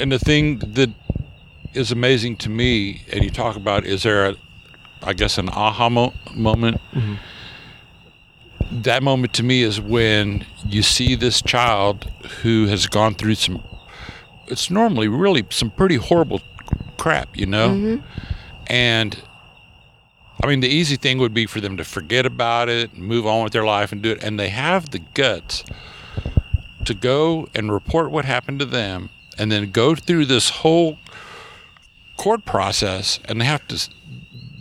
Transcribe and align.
And 0.00 0.12
the 0.12 0.18
thing 0.18 0.58
that 0.58 0.90
is 1.74 1.90
amazing 1.92 2.36
to 2.36 2.48
me, 2.48 3.02
and 3.12 3.24
you 3.24 3.30
talk 3.30 3.56
about, 3.56 3.84
is 3.84 4.04
there, 4.04 4.26
a, 4.26 4.36
I 5.02 5.12
guess, 5.12 5.38
an 5.38 5.48
aha 5.48 5.88
mo- 5.88 6.14
moment? 6.34 6.80
Mm-hmm. 6.92 7.14
That 8.82 9.02
moment 9.02 9.32
to 9.34 9.42
me 9.42 9.62
is 9.62 9.80
when 9.80 10.44
you 10.66 10.82
see 10.82 11.14
this 11.14 11.42
child 11.42 12.04
who 12.42 12.66
has 12.66 12.86
gone 12.86 13.14
through 13.14 13.36
some, 13.36 13.62
it's 14.46 14.70
normally 14.70 15.08
really 15.08 15.44
some 15.50 15.70
pretty 15.70 15.96
horrible 15.96 16.40
crap, 16.96 17.36
you 17.36 17.46
know? 17.46 17.70
Mm-hmm. 17.70 18.06
And 18.66 19.22
I 20.42 20.46
mean, 20.46 20.60
the 20.60 20.68
easy 20.68 20.96
thing 20.96 21.18
would 21.18 21.34
be 21.34 21.46
for 21.46 21.60
them 21.60 21.76
to 21.76 21.84
forget 21.84 22.24
about 22.24 22.68
it, 22.68 22.92
and 22.92 23.02
move 23.02 23.26
on 23.26 23.42
with 23.42 23.52
their 23.52 23.64
life, 23.64 23.90
and 23.90 24.00
do 24.00 24.12
it. 24.12 24.22
And 24.22 24.38
they 24.38 24.50
have 24.50 24.90
the 24.90 25.00
guts 25.00 25.64
to 26.84 26.94
go 26.94 27.48
and 27.54 27.72
report 27.72 28.10
what 28.10 28.24
happened 28.24 28.60
to 28.60 28.64
them, 28.64 29.10
and 29.38 29.50
then 29.50 29.70
go 29.70 29.94
through 29.94 30.26
this 30.26 30.50
whole 30.50 30.98
court 32.16 32.44
process, 32.44 33.20
and 33.24 33.40
they 33.40 33.44
have 33.44 33.66
to. 33.68 33.88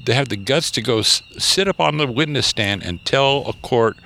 They 0.05 0.13
have 0.13 0.29
the 0.29 0.37
guts 0.37 0.71
to 0.71 0.81
go 0.81 0.99
s- 0.99 1.21
sit 1.37 1.67
up 1.67 1.81
on 1.81 1.97
the 1.97 2.07
witness 2.07 2.47
stand 2.47 2.81
and 2.81 3.03
tell 3.03 3.45
a 3.45 3.51
court 3.51 3.97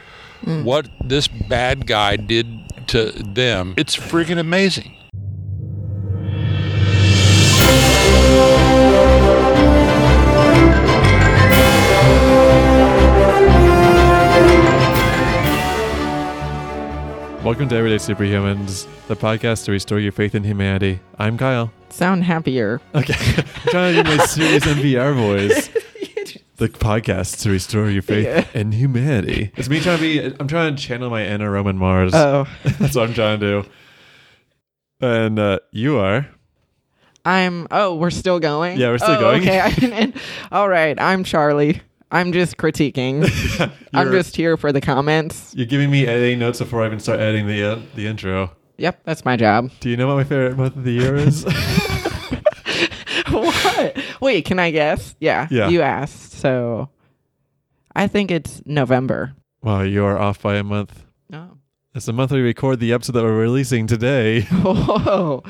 mm. 0.43 0.63
what 0.63 0.87
this 0.99 1.27
bad 1.27 1.85
guy 1.85 2.15
did 2.15 2.87
to 2.87 3.11
them. 3.11 3.75
It's 3.77 3.95
freaking 3.95 4.39
amazing. 4.39 4.95
Welcome 17.43 17.69
to 17.69 17.75
Everyday 17.75 17.95
Superhumans, 17.97 18.87
the 19.07 19.15
podcast 19.15 19.65
to 19.65 19.71
restore 19.71 19.99
your 19.99 20.11
faith 20.11 20.35
in 20.35 20.43
humanity. 20.43 20.99
I'm 21.17 21.37
Kyle. 21.39 21.71
Sound 21.89 22.23
happier. 22.23 22.79
Okay. 22.93 23.13
I'm 23.37 23.45
trying 23.71 23.95
to 23.95 24.03
do 24.03 24.17
my 24.17 24.25
serious 24.25 24.63
NPR 24.65 25.15
voice. 25.15 25.69
The 26.57 26.69
podcast 26.69 27.41
to 27.41 27.49
restore 27.49 27.89
your 27.89 28.03
faith 28.03 28.25
Yeah. 28.27 28.45
in 28.53 28.71
humanity. 28.71 29.51
It's 29.55 29.67
me 29.67 29.79
trying 29.79 29.97
to 29.97 30.01
be, 30.03 30.35
I'm 30.39 30.47
trying 30.47 30.75
to 30.75 30.79
channel 30.79 31.09
my 31.09 31.25
inner 31.25 31.49
Roman 31.49 31.75
Mars. 31.75 32.13
Oh, 32.13 32.45
That's 32.77 32.95
what 32.95 33.09
I'm 33.09 33.15
trying 33.15 33.39
to 33.39 33.63
do. 33.63 33.69
And 35.03 35.39
uh, 35.39 35.57
you 35.71 35.97
are. 35.97 36.27
I'm. 37.25 37.67
Oh, 37.71 37.95
we're 37.95 38.11
still 38.11 38.39
going. 38.39 38.77
Yeah, 38.79 38.89
we're 38.89 38.99
still 38.99 39.15
Oh, 39.15 39.19
going. 39.19 39.41
Okay. 39.41 39.59
I 39.59 39.71
didn't. 39.71 40.15
All 40.51 40.69
right. 40.69 41.01
I'm 41.01 41.23
Charlie. 41.23 41.81
I'm 42.11 42.33
just 42.33 42.57
critiquing. 42.57 43.25
I'm 43.93 44.11
just 44.11 44.35
here 44.35 44.57
for 44.57 44.71
the 44.71 44.81
comments. 44.81 45.53
You're 45.55 45.65
giving 45.65 45.89
me 45.89 46.05
editing 46.05 46.39
notes 46.39 46.59
before 46.59 46.83
I 46.83 46.87
even 46.87 46.99
start 46.99 47.19
editing 47.19 47.47
the 47.47 47.63
uh, 47.63 47.79
the 47.95 48.07
intro. 48.07 48.51
Yep, 48.77 49.01
that's 49.05 49.23
my 49.23 49.37
job. 49.37 49.71
Do 49.79 49.89
you 49.89 49.97
know 49.97 50.07
what 50.07 50.15
my 50.15 50.23
favorite 50.23 50.57
month 50.57 50.75
of 50.75 50.83
the 50.83 50.91
year 50.91 51.15
is? 51.15 51.43
what? 53.29 53.97
Wait, 54.19 54.45
can 54.45 54.59
I 54.59 54.71
guess? 54.71 55.15
Yeah. 55.19 55.47
Yeah. 55.49 55.69
You 55.69 55.81
asked, 55.81 56.33
so 56.33 56.89
I 57.95 58.07
think 58.07 58.31
it's 58.31 58.61
November. 58.65 59.33
well, 59.61 59.85
you 59.85 60.03
are 60.03 60.17
off 60.17 60.41
by 60.41 60.55
a 60.55 60.63
month. 60.63 61.05
Oh. 61.31 61.57
It's 61.93 62.05
the 62.05 62.13
month 62.13 62.31
we 62.31 62.39
record 62.41 62.79
the 62.79 62.93
episode 62.93 63.13
that 63.13 63.23
we're 63.23 63.37
releasing 63.39 63.85
today. 63.87 64.41
Whoa. 64.41 65.43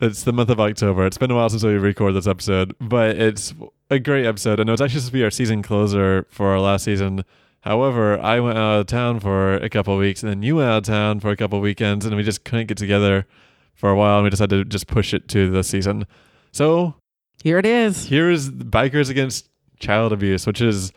It's 0.00 0.24
the 0.24 0.32
month 0.32 0.50
of 0.50 0.60
October. 0.60 1.06
It's 1.06 1.16
been 1.18 1.30
a 1.30 1.34
while 1.34 1.48
since 1.48 1.64
we 1.64 1.72
recorded 1.74 2.16
this 2.16 2.26
episode, 2.26 2.74
but 2.80 3.16
it's 3.16 3.54
a 3.90 3.98
great 3.98 4.26
episode. 4.26 4.60
And 4.60 4.68
it 4.68 4.72
was 4.72 4.80
actually 4.80 5.00
supposed 5.00 5.12
to 5.12 5.18
be 5.18 5.24
our 5.24 5.30
season 5.30 5.62
closer 5.62 6.26
for 6.30 6.48
our 6.48 6.60
last 6.60 6.84
season. 6.84 7.24
However, 7.60 8.18
I 8.20 8.40
went 8.40 8.58
out 8.58 8.80
of 8.80 8.86
town 8.86 9.20
for 9.20 9.54
a 9.54 9.70
couple 9.70 9.94
of 9.94 10.00
weeks, 10.00 10.22
and 10.22 10.30
then 10.30 10.42
you 10.42 10.56
went 10.56 10.68
out 10.68 10.78
of 10.78 10.84
town 10.84 11.20
for 11.20 11.30
a 11.30 11.36
couple 11.36 11.58
of 11.58 11.62
weekends, 11.62 12.04
and 12.04 12.14
we 12.14 12.22
just 12.22 12.44
couldn't 12.44 12.66
get 12.66 12.76
together 12.76 13.26
for 13.74 13.88
a 13.90 13.96
while, 13.96 14.16
and 14.18 14.24
we 14.24 14.30
decided 14.30 14.56
to 14.58 14.64
just 14.64 14.86
push 14.86 15.14
it 15.14 15.28
to 15.28 15.50
the 15.50 15.64
season. 15.64 16.06
So 16.52 16.94
Here 17.42 17.58
it 17.58 17.64
is. 17.66 18.06
here's 18.06 18.50
Bikers 18.50 19.08
Against 19.08 19.48
Child 19.78 20.12
Abuse, 20.12 20.46
which 20.46 20.60
is 20.60 20.92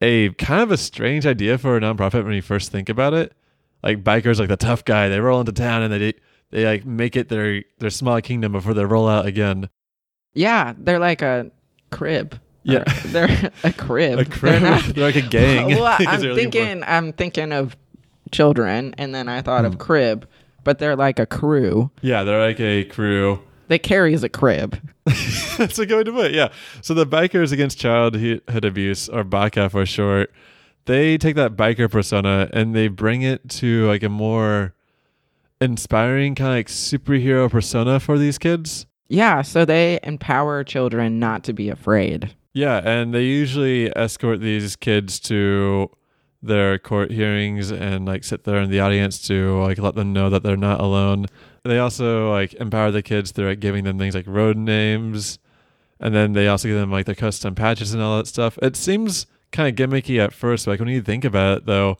a 0.00 0.30
kind 0.34 0.62
of 0.62 0.70
a 0.70 0.76
strange 0.78 1.26
idea 1.26 1.58
for 1.58 1.76
a 1.76 1.80
nonprofit 1.80 2.24
when 2.24 2.32
you 2.32 2.42
first 2.42 2.72
think 2.72 2.88
about 2.88 3.12
it. 3.14 3.34
Like 3.82 4.02
bikers, 4.02 4.38
like 4.40 4.48
the 4.48 4.56
tough 4.56 4.84
guy, 4.84 5.08
they 5.08 5.20
roll 5.20 5.40
into 5.40 5.52
town 5.52 5.82
and 5.82 5.92
they 5.92 6.14
they 6.50 6.64
like 6.64 6.84
make 6.84 7.14
it 7.16 7.28
their 7.28 7.62
their 7.78 7.90
small 7.90 8.20
kingdom 8.20 8.50
before 8.52 8.74
they 8.74 8.84
roll 8.84 9.06
out 9.08 9.26
again. 9.26 9.68
Yeah, 10.34 10.72
they're 10.76 10.98
like 10.98 11.22
a 11.22 11.50
crib. 11.90 12.38
Yeah. 12.64 12.84
They're 13.06 13.50
a 13.64 13.72
crib. 13.72 14.18
A 14.18 14.24
They're 14.24 14.60
not- 14.60 14.84
they're 14.94 15.04
like 15.04 15.16
a 15.16 15.22
gang. 15.22 15.68
well, 15.80 15.96
I'm 16.06 16.20
thinking, 16.34 16.82
I'm 16.86 17.12
thinking 17.12 17.52
of 17.52 17.76
children, 18.30 18.94
and 18.98 19.14
then 19.14 19.28
I 19.28 19.40
thought 19.42 19.60
Hmm. 19.60 19.66
of 19.66 19.78
crib, 19.78 20.28
but 20.64 20.78
they're 20.78 20.96
like 20.96 21.18
a 21.18 21.24
crew 21.26 21.90
yeah, 22.02 22.24
they're 22.24 22.40
like 22.46 22.60
a 22.60 22.84
crew. 22.84 23.40
that 23.68 23.82
carries 23.82 24.22
a 24.22 24.28
crib. 24.28 24.78
That's 25.56 25.78
a 25.78 25.86
good 25.86 25.96
way 25.96 26.04
to 26.04 26.12
put 26.12 26.26
it. 26.26 26.34
Yeah. 26.34 26.48
So 26.82 26.92
the 26.92 27.06
Bikers 27.06 27.52
Against 27.52 27.78
Childhood 27.78 28.64
Abuse, 28.64 29.08
or 29.08 29.24
BACA 29.24 29.70
for 29.70 29.86
short, 29.86 30.30
they 30.84 31.16
take 31.16 31.36
that 31.36 31.56
biker 31.56 31.90
persona 31.90 32.50
and 32.52 32.74
they 32.74 32.88
bring 32.88 33.22
it 33.22 33.48
to 33.50 33.86
like 33.88 34.02
a 34.02 34.08
more 34.10 34.74
inspiring 35.60 36.34
kind 36.34 36.50
of 36.50 36.56
like 36.56 36.68
superhero 36.68 37.50
persona 37.50 37.98
for 38.00 38.18
these 38.18 38.36
kids. 38.38 38.86
Yeah, 39.08 39.42
so 39.42 39.64
they 39.64 39.98
empower 40.02 40.64
children 40.64 41.18
not 41.18 41.44
to 41.44 41.52
be 41.52 41.70
afraid. 41.70 42.34
Yeah, 42.52 42.80
and 42.84 43.14
they 43.14 43.24
usually 43.24 43.86
escort 43.96 44.40
these 44.40 44.76
kids 44.76 45.18
to 45.20 45.90
their 46.42 46.78
court 46.78 47.10
hearings 47.10 47.70
and 47.70 48.06
like 48.06 48.22
sit 48.22 48.44
there 48.44 48.58
in 48.58 48.70
the 48.70 48.80
audience 48.80 49.26
to 49.26 49.60
like 49.60 49.78
let 49.78 49.94
them 49.94 50.12
know 50.12 50.30
that 50.30 50.42
they're 50.42 50.56
not 50.56 50.80
alone. 50.80 51.26
They 51.64 51.78
also 51.78 52.30
like 52.30 52.54
empower 52.54 52.90
the 52.90 53.02
kids 53.02 53.30
through 53.30 53.48
like 53.48 53.60
giving 53.60 53.84
them 53.84 53.98
things 53.98 54.14
like 54.14 54.26
road 54.26 54.56
names, 54.56 55.38
and 56.00 56.14
then 56.14 56.32
they 56.32 56.48
also 56.48 56.68
give 56.68 56.76
them 56.76 56.92
like 56.92 57.06
their 57.06 57.14
custom 57.14 57.54
patches 57.54 57.94
and 57.94 58.02
all 58.02 58.18
that 58.18 58.26
stuff. 58.26 58.58
It 58.62 58.76
seems 58.76 59.26
kind 59.52 59.68
of 59.68 59.90
gimmicky 59.90 60.22
at 60.22 60.32
first, 60.32 60.66
but 60.66 60.72
like 60.72 60.80
when 60.80 60.88
you 60.88 61.02
think 61.02 61.24
about 61.24 61.58
it, 61.58 61.66
though, 61.66 61.96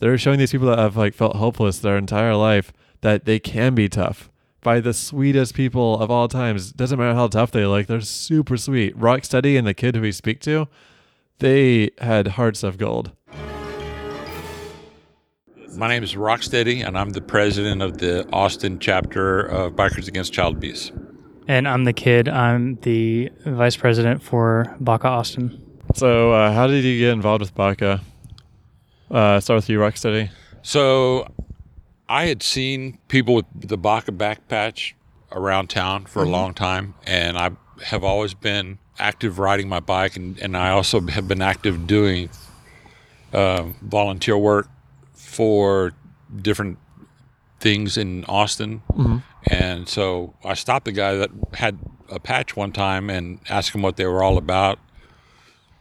they're 0.00 0.18
showing 0.18 0.38
these 0.38 0.52
people 0.52 0.68
that 0.68 0.78
have 0.78 0.96
like 0.96 1.14
felt 1.14 1.36
hopeless 1.36 1.78
their 1.78 1.96
entire 1.96 2.34
life 2.34 2.72
that 3.00 3.24
they 3.24 3.38
can 3.38 3.74
be 3.74 3.88
tough 3.88 4.30
by 4.62 4.80
the 4.80 4.92
sweetest 4.92 5.54
people 5.54 5.98
of 6.00 6.10
all 6.10 6.28
times. 6.28 6.72
Doesn't 6.72 6.98
matter 6.98 7.14
how 7.14 7.28
tough 7.28 7.50
they 7.50 7.66
look, 7.66 7.86
they're 7.86 8.00
super 8.00 8.56
sweet. 8.56 8.96
Rocksteady 8.98 9.58
and 9.58 9.66
the 9.66 9.74
kid 9.74 9.94
who 9.94 10.02
we 10.02 10.12
speak 10.12 10.40
to, 10.40 10.68
they 11.38 11.90
had 11.98 12.28
hearts 12.28 12.62
of 12.62 12.78
gold. 12.78 13.12
My 15.76 15.86
name 15.86 16.02
is 16.02 16.14
Rocksteady, 16.14 16.84
and 16.84 16.98
I'm 16.98 17.10
the 17.10 17.20
president 17.20 17.82
of 17.82 17.98
the 17.98 18.28
Austin 18.32 18.78
chapter 18.80 19.42
of 19.42 19.74
Bikers 19.74 20.08
Against 20.08 20.32
Child 20.32 20.56
Abuse. 20.56 20.90
And 21.46 21.68
I'm 21.68 21.84
the 21.84 21.92
kid. 21.92 22.28
I'm 22.28 22.76
the 22.82 23.30
vice 23.46 23.76
president 23.76 24.22
for 24.22 24.76
Baca 24.80 25.08
Austin. 25.08 25.62
So, 25.94 26.32
uh, 26.32 26.52
how 26.52 26.66
did 26.66 26.84
you 26.84 26.98
get 26.98 27.12
involved 27.12 27.42
with 27.42 27.54
Baca? 27.54 28.00
Uh, 29.10 29.40
start 29.40 29.56
with 29.58 29.68
you, 29.68 29.78
Rocksteady. 29.78 30.30
So 30.62 31.26
I 32.08 32.26
had 32.26 32.42
seen 32.42 32.98
people 33.08 33.34
with 33.34 33.46
the 33.54 33.76
Baca 33.76 34.12
back 34.12 34.48
patch 34.48 34.94
around 35.30 35.68
town 35.68 36.06
for 36.06 36.22
a 36.22 36.28
long 36.28 36.54
time, 36.54 36.94
and 37.06 37.36
I 37.36 37.50
have 37.84 38.02
always 38.02 38.34
been 38.34 38.78
active 38.98 39.38
riding 39.38 39.68
my 39.68 39.80
bike, 39.80 40.16
and, 40.16 40.38
and 40.38 40.56
I 40.56 40.70
also 40.70 41.00
have 41.02 41.28
been 41.28 41.42
active 41.42 41.86
doing 41.86 42.30
um 43.34 43.74
volunteer 43.82 44.38
work 44.38 44.68
for 45.12 45.92
different 46.40 46.78
things 47.60 47.98
in 47.98 48.24
Austin. 48.24 48.80
And 49.44 49.86
so 49.88 50.34
I 50.44 50.54
stopped 50.54 50.86
the 50.86 50.92
guy 50.92 51.14
that 51.14 51.30
had 51.54 51.78
a 52.10 52.18
patch 52.18 52.56
one 52.56 52.72
time 52.72 53.10
and 53.10 53.40
asked 53.50 53.74
him 53.74 53.82
what 53.82 53.96
they 53.96 54.06
were 54.06 54.22
all 54.22 54.38
about. 54.38 54.78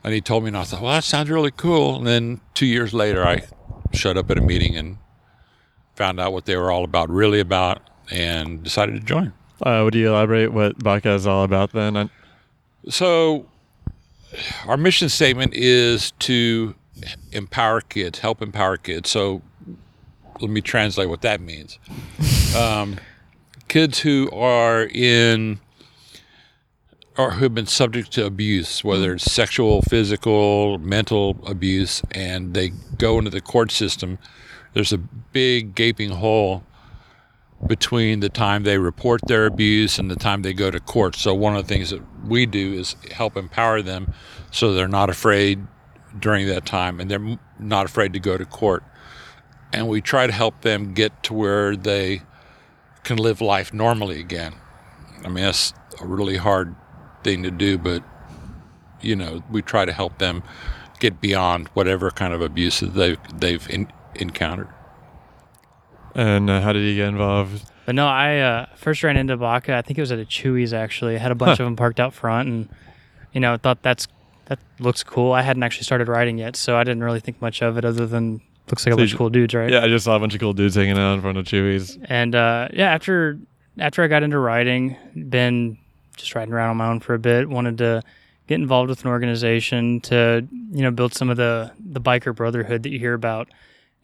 And 0.04 0.14
he 0.14 0.22
told 0.22 0.44
me, 0.44 0.50
and 0.50 0.58
I 0.58 0.64
thought, 0.64 0.82
well, 0.82 0.92
that 0.94 1.04
sounds 1.04 1.30
really 1.30 1.52
cool. 1.52 1.96
And 1.98 2.08
then 2.08 2.42
two 2.54 2.66
years 2.66 2.94
later, 2.94 3.26
I 3.26 3.44
showed 3.94 4.18
up 4.18 4.30
at 4.30 4.38
a 4.38 4.42
meeting 4.42 4.76
and 4.76 4.98
found 5.98 6.20
out 6.20 6.32
what 6.32 6.46
they 6.46 6.56
were 6.56 6.72
all 6.72 6.84
about, 6.84 7.10
really 7.10 7.40
about, 7.40 7.82
and 8.12 8.64
decided 8.64 8.94
to 8.94 9.02
join. 9.02 9.34
Uh, 9.62 9.82
would 9.84 9.96
you 9.96 10.08
elaborate 10.10 10.54
what 10.54 10.78
Baca 10.78 11.12
is 11.14 11.26
all 11.28 11.44
about 11.44 11.72
then? 11.74 11.98
I- 11.98 12.10
So, 12.90 13.48
our 14.68 14.78
mission 14.78 15.10
statement 15.10 15.54
is 15.56 16.12
to 16.20 16.76
empower 17.32 17.82
kids, 17.82 18.20
help 18.20 18.42
empower 18.42 18.78
kids. 18.78 19.10
So, 19.10 19.42
let 20.40 20.52
me 20.52 20.62
translate 20.62 21.10
what 21.10 21.22
that 21.24 21.42
means. 21.42 21.78
Um, 22.56 22.98
kids 23.68 24.00
who 24.00 24.32
are 24.32 24.86
in 24.86 25.60
or 27.18 27.32
who 27.32 27.44
have 27.44 27.54
been 27.54 27.66
subject 27.68 28.12
to 28.14 28.26
abuse, 28.26 28.84
whether 28.86 29.14
it's 29.14 29.30
sexual, 29.32 29.82
physical, 29.82 30.78
mental 30.78 31.38
abuse, 31.46 32.02
and 32.12 32.54
they 32.54 32.70
go 32.98 33.18
into 33.20 33.30
the 33.30 33.42
court 33.42 33.70
system, 33.70 34.18
there's 34.78 34.94
a 34.94 35.00
big 35.00 35.74
gaping 35.74 36.12
hole 36.12 36.62
between 37.66 38.20
the 38.20 38.30
time 38.30 38.62
they 38.62 38.78
report 38.78 39.20
their 39.26 39.48
abuse 39.48 39.98
and 39.98 40.12
the 40.12 40.16
time 40.16 40.44
they 40.44 40.54
go 40.54 40.70
to 40.70 40.80
court. 40.80 41.16
So 41.16 41.34
one 41.34 41.56
of 41.56 41.68
the 41.68 41.74
things 41.74 41.90
that 41.90 42.04
we 42.24 42.46
do 42.46 42.74
is 42.74 42.96
help 43.12 43.36
empower 43.36 43.82
them 43.82 44.14
so 44.52 44.74
they're 44.74 44.88
not 44.88 45.10
afraid 45.10 45.66
during 46.20 46.46
that 46.46 46.68
time 46.68 47.00
and 47.00 47.10
they're 47.10 47.40
not 47.58 47.88
afraid 47.88 48.14
to 48.14 48.20
go 48.20 48.38
to 48.38 48.46
court. 48.46 48.84
And 49.74 49.88
we 49.88 50.00
try 50.00 50.28
to 50.28 50.34
help 50.34 50.62
them 50.62 50.94
get 50.94 51.24
to 51.24 51.34
where 51.34 51.76
they 51.76 52.22
can 53.04 53.18
live 53.18 53.42
life 53.42 53.74
normally 53.74 54.20
again. 54.20 54.54
I 55.26 55.30
mean, 55.30 55.44
that's 55.44 55.74
a 56.00 56.06
really 56.06 56.38
hard 56.38 56.76
thing 57.24 57.42
to 57.42 57.50
do, 57.50 57.80
but 57.80 58.04
you 59.02 59.16
know, 59.16 59.42
we 59.50 59.64
try 59.64 59.86
to 59.86 59.92
help 59.92 60.20
them 60.20 60.44
get 61.00 61.20
beyond 61.20 61.68
whatever 61.70 62.12
kind 62.12 62.36
of 62.36 62.44
abuse 62.44 62.80
that 62.82 62.94
they've 62.94 63.20
they've 63.40 63.68
in, 63.72 63.92
encountered. 64.22 64.68
And 66.16 66.50
uh, 66.50 66.62
how 66.62 66.74
did 66.74 66.82
you 66.84 66.96
get 66.96 67.08
involved? 67.10 67.64
But 67.86 67.96
no, 67.96 68.08
I 68.08 68.40
uh, 68.40 68.66
first 68.76 69.04
ran 69.04 69.18
into 69.18 69.38
Baca. 69.38 69.76
I 69.76 69.82
think 69.82 69.98
it 69.98 70.02
was 70.02 70.12
at 70.12 70.20
a 70.20 70.26
Chuy's 70.26 70.74
actually. 70.74 71.16
I 71.16 71.20
had 71.20 71.32
a 71.32 71.36
bunch 71.36 71.58
Huh. 71.58 71.64
of 71.64 71.68
them 71.68 71.76
parked 71.76 72.00
out 72.00 72.14
front, 72.14 72.50
and 72.50 72.70
you 73.34 73.40
know, 73.40 73.56
thought 73.58 73.82
that's 73.82 74.08
that 74.46 74.60
looks 74.80 75.04
cool. 75.04 75.32
I 75.34 75.42
hadn't 75.42 75.64
actually 75.64 75.84
started 75.84 76.08
riding 76.08 76.38
yet, 76.38 76.56
so 76.56 76.76
I 76.78 76.84
didn't 76.84 77.04
really 77.04 77.20
think 77.20 77.42
much 77.42 77.62
of 77.62 77.78
it, 77.78 77.86
other 77.86 78.06
than 78.08 78.42
looks 78.70 78.86
like 78.86 78.94
a 78.94 78.96
So 78.96 79.00
you 79.00 79.04
bunch 79.04 79.12
of 79.14 79.18
cool 79.18 79.30
dudes, 79.30 79.54
right? 79.54 79.70
Yeah, 79.72 79.84
I 79.84 79.88
just 79.88 80.06
saw 80.06 80.16
a 80.16 80.20
bunch 80.20 80.34
of 80.34 80.40
cool 80.40 80.54
dudes 80.54 80.76
hanging 80.76 80.98
out 80.98 81.14
in 81.14 81.22
front 81.22 81.38
of 81.38 81.46
Chuy's. 81.46 81.98
And 82.06 82.34
uh, 82.36 82.70
yeah, 82.74 82.92
after 82.94 83.40
after 83.80 84.04
I 84.04 84.08
got 84.08 84.24
into 84.24 84.40
riding, 84.40 84.98
been 85.30 85.78
just 86.16 86.34
riding 86.34 86.54
around 86.54 86.72
on 86.72 86.78
my 86.78 86.88
own 86.88 87.00
for 87.00 87.14
a 87.14 87.20
bit. 87.20 87.48
Wanted 87.48 87.78
to 87.80 88.02
get 88.48 88.56
involved 88.56 88.90
with 88.90 89.04
an 89.06 89.12
organization 89.12 90.02
to 90.02 90.48
you 90.72 90.82
know 90.82 90.92
build 90.92 91.14
some 91.14 91.30
of 91.30 91.38
the 91.38 91.72
the 91.80 92.02
biker 92.02 92.36
brotherhood 92.36 92.84
that 92.84 92.90
you 92.90 93.00
hear 93.00 93.14
about. 93.14 93.50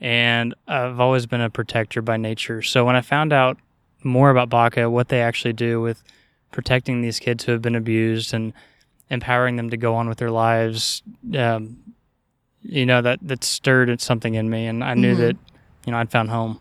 And 0.03 0.53
I've 0.67 0.99
always 0.99 1.25
been 1.25 1.39
a 1.41 1.49
protector 1.49 2.01
by 2.01 2.17
nature. 2.17 2.61
So 2.61 2.83
when 2.85 2.95
I 2.97 3.01
found 3.01 3.31
out 3.31 3.57
more 4.03 4.29
about 4.29 4.49
Baca, 4.49 4.89
what 4.89 5.07
they 5.07 5.21
actually 5.21 5.53
do 5.53 5.79
with 5.79 6.03
protecting 6.51 7.01
these 7.01 7.19
kids 7.19 7.45
who 7.45 7.53
have 7.53 7.61
been 7.61 7.73
abused 7.75 8.33
and 8.33 8.51
empowering 9.09 9.55
them 9.55 9.69
to 9.69 9.77
go 9.77 9.95
on 9.95 10.09
with 10.09 10.17
their 10.17 10.29
lives, 10.29 11.01
um, 11.37 11.77
you 12.61 12.85
know 12.85 13.01
that 13.01 13.19
that 13.21 13.43
stirred 13.45 13.99
something 14.01 14.35
in 14.35 14.49
me, 14.49 14.67
and 14.67 14.83
I 14.83 14.93
knew 14.93 15.15
Mhm. 15.15 15.19
that 15.19 15.35
you 15.85 15.91
know 15.91 15.97
I'd 15.97 16.11
found 16.11 16.29
home. 16.29 16.59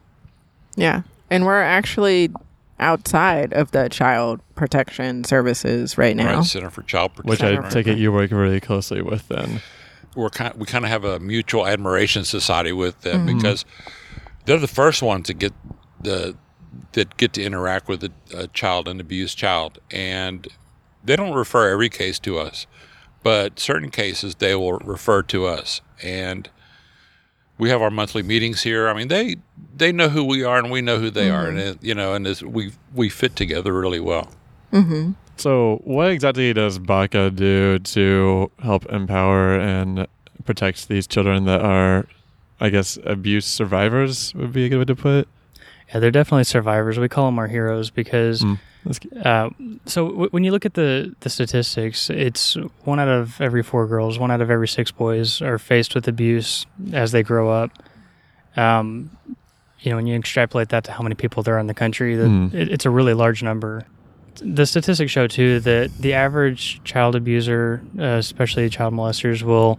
Yeah. 0.77 1.03
And 1.31 1.45
we're 1.45 1.63
actually 1.63 2.31
outside 2.79 3.53
of 3.53 3.71
the 3.73 3.89
child 3.89 4.41
protection 4.55 5.25
services 5.25 5.97
right 5.99 6.15
now. 6.17 6.37
Right, 6.37 6.45
Center 6.45 6.71
for 6.71 6.83
Child 6.83 7.15
Protection. 7.15 7.57
Which 7.57 7.65
I 7.65 7.69
take 7.71 7.87
it 7.89 7.99
you 7.99 8.13
work 8.13 8.31
really 8.31 8.61
closely 8.61 9.03
with 9.03 9.27
then. 9.29 9.61
We're 10.15 10.31
kind 10.31 10.55
we 10.57 10.67
kind 10.67 10.85
of 10.85 10.91
have 10.91 11.05
a 11.05 11.19
mutual 11.19 11.67
admiration 11.67 12.25
society 12.25 12.73
with 12.73 13.01
them 13.03 13.27
Mhm. 13.27 13.37
because 13.37 13.65
they're 14.45 14.59
the 14.59 14.69
first 14.69 15.03
ones 15.03 15.27
to 15.29 15.35
get 15.35 15.53
the 16.01 16.37
that 16.93 17.17
get 17.17 17.33
to 17.35 17.43
interact 17.43 17.89
with 17.89 18.03
a, 18.05 18.11
a 18.35 18.47
child, 18.49 18.89
an 18.89 19.01
abused 19.01 19.37
child, 19.39 19.79
and 19.91 20.49
they 21.05 21.17
don't 21.17 21.35
refer 21.35 21.71
every 21.71 21.89
case 21.89 22.19
to 22.21 22.39
us, 22.39 22.67
but 23.23 23.59
certain 23.61 23.91
cases 23.91 24.37
they 24.37 24.55
will 24.55 24.73
refer 24.79 25.23
to 25.23 25.47
us, 25.47 25.81
and 26.03 26.49
we 27.59 27.69
have 27.69 27.83
our 27.83 27.91
monthly 27.91 28.23
meetings 28.23 28.63
here. 28.63 28.89
I 28.89 28.95
mean, 28.95 29.09
they 29.09 29.37
they 29.77 29.93
know 29.93 30.09
who 30.09 30.25
we 30.25 30.43
are 30.45 30.59
and 30.59 30.71
we 30.71 30.81
know 30.83 30.99
who 30.99 31.11
they 31.11 31.31
are, 31.31 31.47
and 31.47 31.59
it, 31.59 31.79
you 31.83 31.95
know, 31.95 32.15
and 32.15 32.27
it's, 32.27 32.43
we 32.43 32.73
we 32.95 33.09
fit 33.09 33.37
together 33.37 33.73
really 33.73 34.01
well. 34.01 34.29
Mm-hmm. 34.73 35.13
So, 35.43 35.81
what 35.85 36.11
exactly 36.11 36.53
does 36.53 36.79
Baca 36.79 37.31
do 37.31 37.79
to 37.81 38.51
help 38.63 38.87
empower 38.87 39.59
and 39.59 40.07
protect 40.45 40.89
these 40.89 41.07
children 41.09 41.47
that 41.47 41.61
are, 41.63 42.07
I 42.61 42.69
guess, 42.71 42.97
abuse 43.05 43.45
survivors 43.47 44.33
would 44.37 44.53
be 44.53 44.67
a 44.67 44.69
good 44.69 44.79
way 44.79 44.85
to 44.85 44.95
put 44.97 45.15
it? 45.23 45.29
Yeah, 45.93 45.99
they're 46.01 46.11
definitely 46.13 46.45
survivors. 46.45 46.99
We 46.99 47.09
call 47.09 47.27
them 47.27 47.39
our 47.39 47.49
heroes 47.49 47.91
because, 47.91 48.43
Mm. 48.43 48.59
Uh, 49.25 49.49
so 49.87 50.09
w- 50.09 50.29
when 50.31 50.43
you 50.43 50.51
look 50.51 50.67
at 50.67 50.75
the, 50.75 51.15
the 51.21 51.31
statistics, 51.31 52.11
it's 52.11 52.57
one 52.85 52.99
out 52.99 53.07
of 53.07 53.41
every 53.41 53.63
four 53.63 53.87
girls, 53.87 54.19
one 54.19 54.31
out 54.33 54.41
of 54.41 54.51
every 54.51 54.67
six 54.67 54.91
boys 54.91 55.41
are 55.41 55.57
faced 55.59 55.95
with 55.95 56.09
abuse 56.09 56.67
as 56.93 57.13
they 57.13 57.23
grow 57.23 57.49
up. 57.49 57.71
Um, 58.57 59.11
you 59.81 59.91
know, 59.91 59.97
when 59.97 60.07
you 60.09 60.17
extrapolate 60.17 60.71
that 60.71 60.83
to 60.85 60.93
how 60.93 61.03
many 61.03 61.15
people 61.15 61.45
there 61.45 61.55
are 61.57 61.61
in 61.61 61.69
the 61.69 61.75
country, 61.75 62.17
that 62.17 62.27
Mm. 62.29 62.53
it, 62.55 62.69
it's 62.71 62.85
a 62.87 62.91
really 62.91 63.15
large 63.15 63.41
number. 63.43 63.85
The 64.41 64.67
statistics 64.67 65.13
show 65.13 65.27
too 65.27 65.61
that 65.61 65.91
the 65.99 66.15
average 66.15 66.83
child 66.85 67.15
abuser, 67.15 67.83
uh, 67.99 68.03
especially 68.03 68.69
child 68.69 68.95
molesters, 68.95 69.43
will 69.43 69.79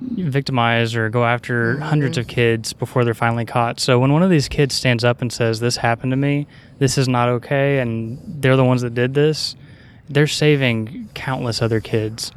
victimize 0.00 0.94
or 0.94 1.10
go 1.10 1.24
after 1.26 1.76
Mhm. 1.76 1.80
hundreds 1.82 2.16
of 2.16 2.26
kids 2.26 2.72
before 2.72 3.04
they're 3.04 3.12
finally 3.12 3.44
caught. 3.44 3.78
So 3.80 3.98
when 3.98 4.12
one 4.12 4.22
of 4.22 4.30
these 4.30 4.48
kids 4.48 4.74
stands 4.74 5.04
up 5.04 5.20
and 5.20 5.30
says, 5.30 5.60
"This 5.60 5.76
happened 5.78 6.12
to 6.12 6.16
me. 6.16 6.46
This 6.78 6.96
is 6.96 7.06
not 7.08 7.28
okay," 7.28 7.78
and 7.80 8.18
they're 8.26 8.56
the 8.56 8.64
ones 8.64 8.80
that 8.82 8.94
did 8.94 9.12
this, 9.12 9.56
they're 10.08 10.26
saving 10.26 11.08
countless 11.14 11.60
other 11.60 11.80
kids. 11.80 12.32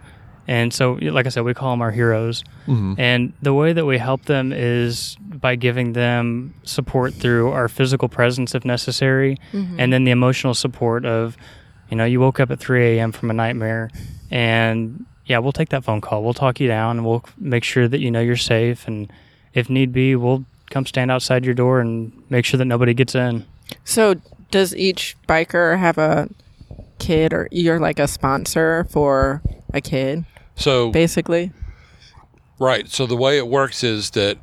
And 0.47 0.73
so, 0.73 0.93
like 1.01 1.25
I 1.25 1.29
said, 1.29 1.43
we 1.45 1.53
call 1.53 1.71
them 1.71 1.81
our 1.81 1.91
heroes. 1.91 2.43
Mhm. 2.67 2.95
And 2.99 3.33
the 3.41 3.53
way 3.53 3.71
that 3.73 3.85
we 3.85 3.97
help 3.97 4.25
them 4.25 4.51
is 4.51 5.15
by 5.21 5.55
giving 5.55 5.93
them 5.93 6.53
support 6.63 7.13
through 7.13 7.51
our 7.51 7.67
physical 7.69 8.09
presence 8.09 8.53
if 8.53 8.65
necessary, 8.65 9.37
Mm-hmm. 9.53 9.79
and 9.79 9.93
then 9.93 10.03
the 10.03 10.11
emotional 10.11 10.53
support 10.53 11.05
of, 11.05 11.37
you 11.89 11.95
know, 11.97 12.05
you 12.05 12.19
woke 12.19 12.39
up 12.39 12.51
at 12.51 12.59
3 12.59 12.97
a.m. 12.97 13.11
from 13.11 13.29
a 13.29 13.33
nightmare, 13.33 13.89
and 14.31 15.05
yeah, 15.25 15.37
we'll 15.37 15.51
take 15.53 15.69
that 15.69 15.83
phone 15.85 16.01
call. 16.01 16.23
We'll 16.23 16.33
talk 16.33 16.59
you 16.59 16.67
down, 16.67 16.97
and 16.97 17.05
we'll 17.07 17.23
make 17.37 17.63
sure 17.63 17.87
that 17.87 17.99
you 18.01 18.11
know 18.11 18.19
you're 18.19 18.35
safe. 18.35 18.87
And 18.87 19.11
if 19.53 19.69
need 19.69 19.93
be, 19.93 20.15
we'll 20.15 20.43
come 20.69 20.85
stand 20.85 21.11
outside 21.11 21.45
your 21.45 21.53
door 21.53 21.79
and 21.79 22.11
make 22.29 22.43
sure 22.45 22.57
that 22.57 22.65
nobody 22.65 22.93
gets 22.93 23.15
in. 23.15 23.45
So, 23.85 24.15
does 24.51 24.75
each 24.75 25.15
biker 25.27 25.77
have 25.79 25.97
a 25.97 26.27
kid, 26.99 27.31
or 27.33 27.47
you're 27.51 27.79
like 27.79 27.99
a 27.99 28.07
sponsor 28.07 28.85
for 28.89 29.41
a 29.73 29.81
kid, 29.81 30.25
So 30.55 30.91
basically? 30.91 31.51
Right. 32.59 32.87
So 32.89 33.05
the 33.05 33.15
way 33.17 33.37
it 33.37 33.47
works 33.47 33.83
is 33.83 34.11
that 34.11 34.37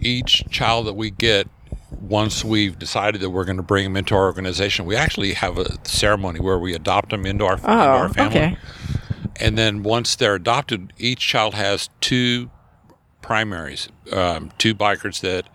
each 0.00 0.44
child 0.50 0.86
that 0.86 0.94
we 0.94 1.10
get, 1.10 1.48
once 1.90 2.44
we've 2.44 2.78
decided 2.78 3.20
that 3.20 3.30
we're 3.30 3.44
going 3.44 3.56
to 3.56 3.62
bring 3.62 3.84
them 3.84 3.96
into 3.96 4.14
our 4.14 4.24
organization, 4.24 4.84
we 4.84 4.96
actually 4.96 5.32
have 5.34 5.58
a 5.58 5.76
ceremony 5.86 6.40
where 6.40 6.58
we 6.58 6.74
adopt 6.74 7.10
them 7.10 7.26
into 7.26 7.44
our, 7.44 7.54
into 7.54 7.70
Oh, 7.70 7.72
our 7.72 8.08
family. 8.08 8.36
okay. 8.38 8.56
And 9.40 9.58
then 9.58 9.82
once 9.82 10.14
they're 10.16 10.34
adopted, 10.36 10.92
each 10.98 11.20
child 11.20 11.54
has 11.54 11.88
two 12.00 12.50
primaries, 13.22 13.88
um, 14.12 14.52
two 14.58 14.74
bikers 14.74 15.20
that 15.20 15.48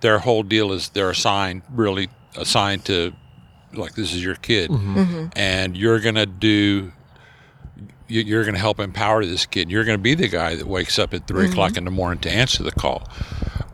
their 0.00 0.18
whole 0.20 0.42
deal 0.42 0.72
is 0.72 0.90
they're 0.90 1.10
assigned, 1.10 1.62
really 1.70 2.08
assigned 2.36 2.84
to, 2.86 3.12
like, 3.72 3.94
this 3.94 4.12
is 4.12 4.22
your 4.22 4.34
kid. 4.34 4.70
And 5.34 5.76
you're 5.76 6.00
going 6.00 6.16
to 6.16 6.26
do 6.26 6.48
you- 6.48 6.92
you're 8.08 8.42
going 8.42 8.54
to 8.54 8.60
help 8.60 8.80
empower 8.80 9.24
this 9.24 9.46
kid. 9.46 9.70
You're 9.70 9.84
going 9.84 9.98
to 9.98 10.02
be 10.02 10.14
the 10.14 10.28
guy 10.28 10.56
that 10.56 10.66
wakes 10.66 10.98
up 10.98 11.14
at 11.14 11.26
3 11.26 11.50
o'clock 11.50 11.70
mm-hmm. 11.72 11.78
in 11.78 11.84
the 11.84 11.90
morning 11.90 12.20
to 12.20 12.30
answer 12.30 12.62
the 12.62 12.72
call, 12.72 13.08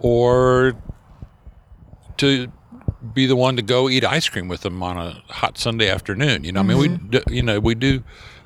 or 0.01 0.75
to 2.19 2.51
be 3.13 3.27
the 3.27 3.37
one 3.37 3.57
to 3.57 3.63
go 3.63 3.89
eat 3.89 4.05
ice 4.05 4.29
cream 4.29 4.49
with 4.49 4.63
them 4.63 4.83
on 4.83 4.97
a 4.97 5.23
hot 5.33 5.59
Sunday 5.59 5.89
afternoon. 5.89 6.45
You 6.45 6.53
know, 6.53 6.61
I 6.61 6.63
mean, 6.63 6.79
we 6.79 6.89
mm-hmm. 6.89 7.09
do, 7.09 7.23
you 7.29 7.43
know 7.43 7.61
we 7.61 7.75
do 7.75 8.03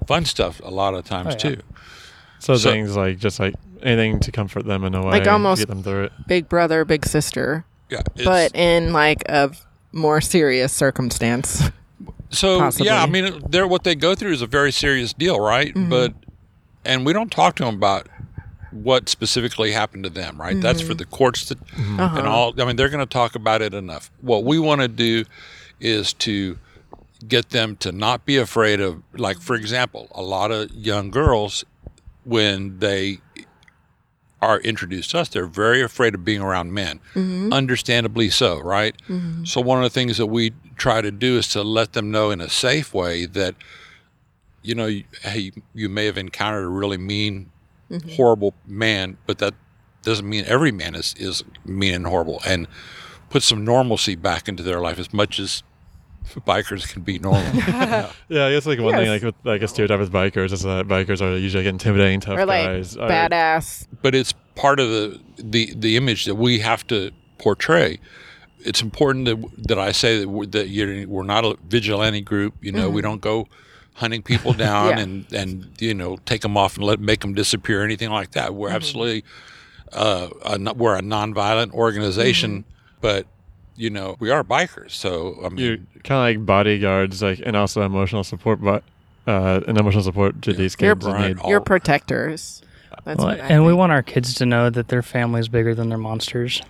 fun 0.07 0.25
stuff 0.25 0.61
a 0.65 0.71
lot 0.71 0.95
of 0.95 1.05
times 1.05 1.29
Oh, 1.29 1.31
yeah. 1.49 1.55
too. 1.57 1.63
So, 2.39 2.57
So- 2.57 2.71
things 2.71 2.97
like 2.97 3.19
just 3.19 3.41
like 3.41 3.55
anything 3.83 4.21
to 4.21 4.33
comfort 4.33 4.65
them 4.65 4.85
in 4.85 4.95
a 4.95 5.03
way, 5.03 5.11
Like 5.13 5.29
almost- 5.29 5.61
get 5.61 5.69
them 5.69 5.83
through 5.83 6.05
it. 6.05 6.13
Big 6.27 6.49
brother, 6.49 6.85
big 6.85 7.07
sister, 7.07 7.65
Yeah, 7.89 8.03
but 8.25 8.55
in 8.55 8.93
like 8.93 9.23
a 9.29 9.51
more 9.93 10.21
serious 10.21 10.73
circumstance. 10.73 11.63
So 12.31 12.59
possibly. 12.59 12.87
yeah, 12.87 13.03
I 13.03 13.07
mean, 13.07 13.43
they're 13.49 13.67
what 13.67 13.85
they 13.85 13.95
go 13.95 14.15
through 14.15 14.33
is 14.33 14.43
a 14.43 14.47
very 14.47 14.73
serious 14.73 15.13
deal, 15.13 15.41
right? 15.41 15.75
Mm-hmm. 15.75 15.91
But 15.91 16.15
and 16.85 17.05
we 17.05 17.13
don't 17.13 17.31
talk 17.31 17.57
to 17.57 17.65
them 17.65 17.75
about 17.75 18.09
what 18.71 19.09
specifically 19.09 19.73
happened 19.73 20.05
to 20.05 20.11
them, 20.11 20.41
right? 20.41 20.61
That's 20.61 20.81
for 20.81 20.89
mm-hmm. 20.89 20.99
the 20.99 21.05
courts 21.07 21.47
to 21.47 21.57
mm-hmm. 21.57 22.01
Uh-huh. 22.01 22.19
and 22.19 22.27
all. 22.27 22.61
I 22.61 22.65
mean, 22.65 22.77
they're 22.77 22.89
going 22.89 23.07
to 23.07 23.13
talk 23.13 23.35
about 23.35 23.63
it 23.63 23.75
enough. 23.75 24.11
What 24.21 24.45
we 24.45 24.59
want 24.59 24.81
to 24.81 24.89
do 24.89 25.25
is 25.81 26.13
to 26.15 26.59
get 27.27 27.51
them 27.51 27.77
to 27.77 27.93
not 27.93 28.25
be 28.25 28.37
afraid 28.37 28.81
of, 28.81 29.03
like, 29.15 29.41
for 29.41 29.57
example, 29.57 30.09
a 30.13 30.23
lot 30.23 30.51
of 30.51 30.71
young 30.73 31.11
girls 31.11 31.65
when 32.25 32.79
they 32.79 33.19
are 34.41 34.61
introduced 34.61 35.11
to 35.11 35.19
us, 35.19 35.29
they're 35.29 35.47
very 35.47 35.83
afraid 35.83 36.15
of 36.15 36.25
being 36.25 36.41
around 36.41 36.73
men. 36.73 37.01
Mm-hmm. 37.15 37.53
Understandably 37.53 38.31
so, 38.31 38.61
right? 38.61 38.95
Mm-hmm. 39.09 39.45
So, 39.45 39.61
one 39.61 39.79
of 39.79 39.85
the 39.85 39.91
things 39.91 40.17
that 40.19 40.27
we 40.27 40.53
try 40.77 41.01
to 41.01 41.11
do 41.11 41.39
is 41.39 41.49
to 41.49 41.63
let 41.63 41.93
them 41.93 42.11
know 42.11 42.31
in 42.31 42.41
a 42.41 42.49
safe 42.49 42.95
way 42.95 43.27
that, 43.27 43.55
you 44.63 44.75
know, 44.75 44.87
you- 44.87 45.05
hey, 45.23 45.53
you 45.75 45.89
may 45.89 46.07
have 46.07 46.19
encountered 46.19 46.65
a 46.65 46.69
really 46.69 46.99
mean, 46.99 47.51
mm-hmm. 47.91 48.09
horrible 48.11 48.55
man, 48.67 49.17
but 49.27 49.39
that 49.39 49.55
doesn't 50.03 50.29
mean 50.29 50.45
every 50.47 50.73
man 50.73 50.95
is, 50.95 51.15
is 51.19 51.43
mean 51.65 51.95
and 51.95 52.07
horrible. 52.07 52.41
And 52.47 52.69
put 53.31 53.43
some 53.43 53.65
normalcy 53.65 54.15
back 54.15 54.49
into 54.49 54.63
their 54.63 54.81
life 54.81 54.99
as 54.99 55.13
much 55.13 55.39
as 55.39 55.63
bikers 56.47 56.91
can 56.91 57.03
be 57.03 57.19
normal. 57.19 57.43
Yeah, 58.29 58.47
I 58.47 58.53
guess 58.53 58.67
like 58.67 58.79
one 58.79 58.95
thing 58.95 59.09
like 59.09 59.23
with 59.23 59.35
like 59.45 59.63
a 59.63 59.69
stereotype 59.69 60.01
with 60.01 60.13
bikers 60.13 60.53
is 60.53 60.63
that 60.63 60.87
bikers 60.87 61.21
are 61.21 61.37
usually 61.37 61.65
like 61.65 61.71
intimidating, 61.71 62.21
tough 62.21 62.39
or 62.39 62.47
like 62.47 62.67
guys. 62.67 62.97
Or- 62.97 63.09
badass. 63.09 63.87
but 64.03 64.15
it's 64.15 64.35
part 64.55 64.81
of 64.81 64.89
the, 64.89 65.21
the 65.39 65.73
the 65.75 65.97
image 65.97 66.25
that 66.27 66.35
we 66.35 66.59
have 66.59 66.87
to 66.89 67.11
portray. 67.39 67.99
It's 68.61 68.83
important 68.83 69.25
that 69.27 69.67
that 69.69 69.79
I 69.79 69.93
say 69.93 70.21
that 70.21 70.29
we're, 70.29 70.47
that 70.47 70.69
you're, 70.69 71.09
we're 71.09 71.23
not 71.23 71.45
a 71.45 71.57
vigilante 71.69 72.21
group. 72.21 72.55
You 72.61 72.73
know, 72.73 72.91
we 72.91 73.01
mm-hmm. 73.01 73.11
don't 73.11 73.21
go 73.21 73.49
hunting 73.95 74.23
people 74.23 74.53
down 74.53 74.91
Yeah. 74.91 74.99
and 74.99 75.33
and 75.33 75.71
you 75.79 75.95
know 75.95 76.17
take 76.25 76.43
them 76.43 76.57
off 76.57 76.77
and 76.77 76.85
let 76.85 77.01
make 77.01 77.21
them 77.21 77.35
disappear 77.35 77.83
or 77.83 77.85
anything 77.85 78.11
like 78.11 78.33
that. 78.33 78.55
We're 78.55 78.69
mm-hmm. 78.69 78.77
absolutely 78.77 79.25
uh, 79.93 80.29
a, 80.43 80.75
we're 80.75 80.97
a 80.97 81.03
nonviolent 81.03 81.73
organization, 81.73 82.61
mm-hmm. 82.61 82.99
but 83.01 83.27
you 83.79 83.91
know, 83.91 84.17
we 84.19 84.31
are 84.31 84.43
bikers. 84.45 84.91
So 84.91 85.39
I 85.45 85.49
mean, 85.49 85.59
You're 85.59 85.77
kind 86.05 86.19
of 86.37 86.41
like 86.41 86.47
bodyguards, 86.47 87.23
like, 87.23 87.41
and 87.45 87.57
also 87.57 87.83
emotional 87.83 88.25
support, 88.25 88.61
but 88.61 88.83
uh, 89.27 89.61
and 89.69 89.79
emotional 89.79 90.03
support 90.03 90.43
to 90.43 90.53
these 90.53 90.77
You're 90.81 90.95
kids. 90.97 91.07
in 91.07 91.21
need. 91.21 91.37
You're 91.47 91.61
protectors. 91.61 92.63
That's 93.05 93.19
Well, 93.19 93.29
what 93.29 93.41
I 93.41 93.47
and 93.49 93.65
we 93.65 93.73
want 93.73 93.93
our 93.93 94.03
kids 94.03 94.35
to 94.35 94.47
know 94.47 94.69
that 94.71 94.89
their 94.89 95.03
family's 95.03 95.49
bigger 95.49 95.75
than 95.75 95.89
their 95.89 95.99
monsters. 95.99 96.61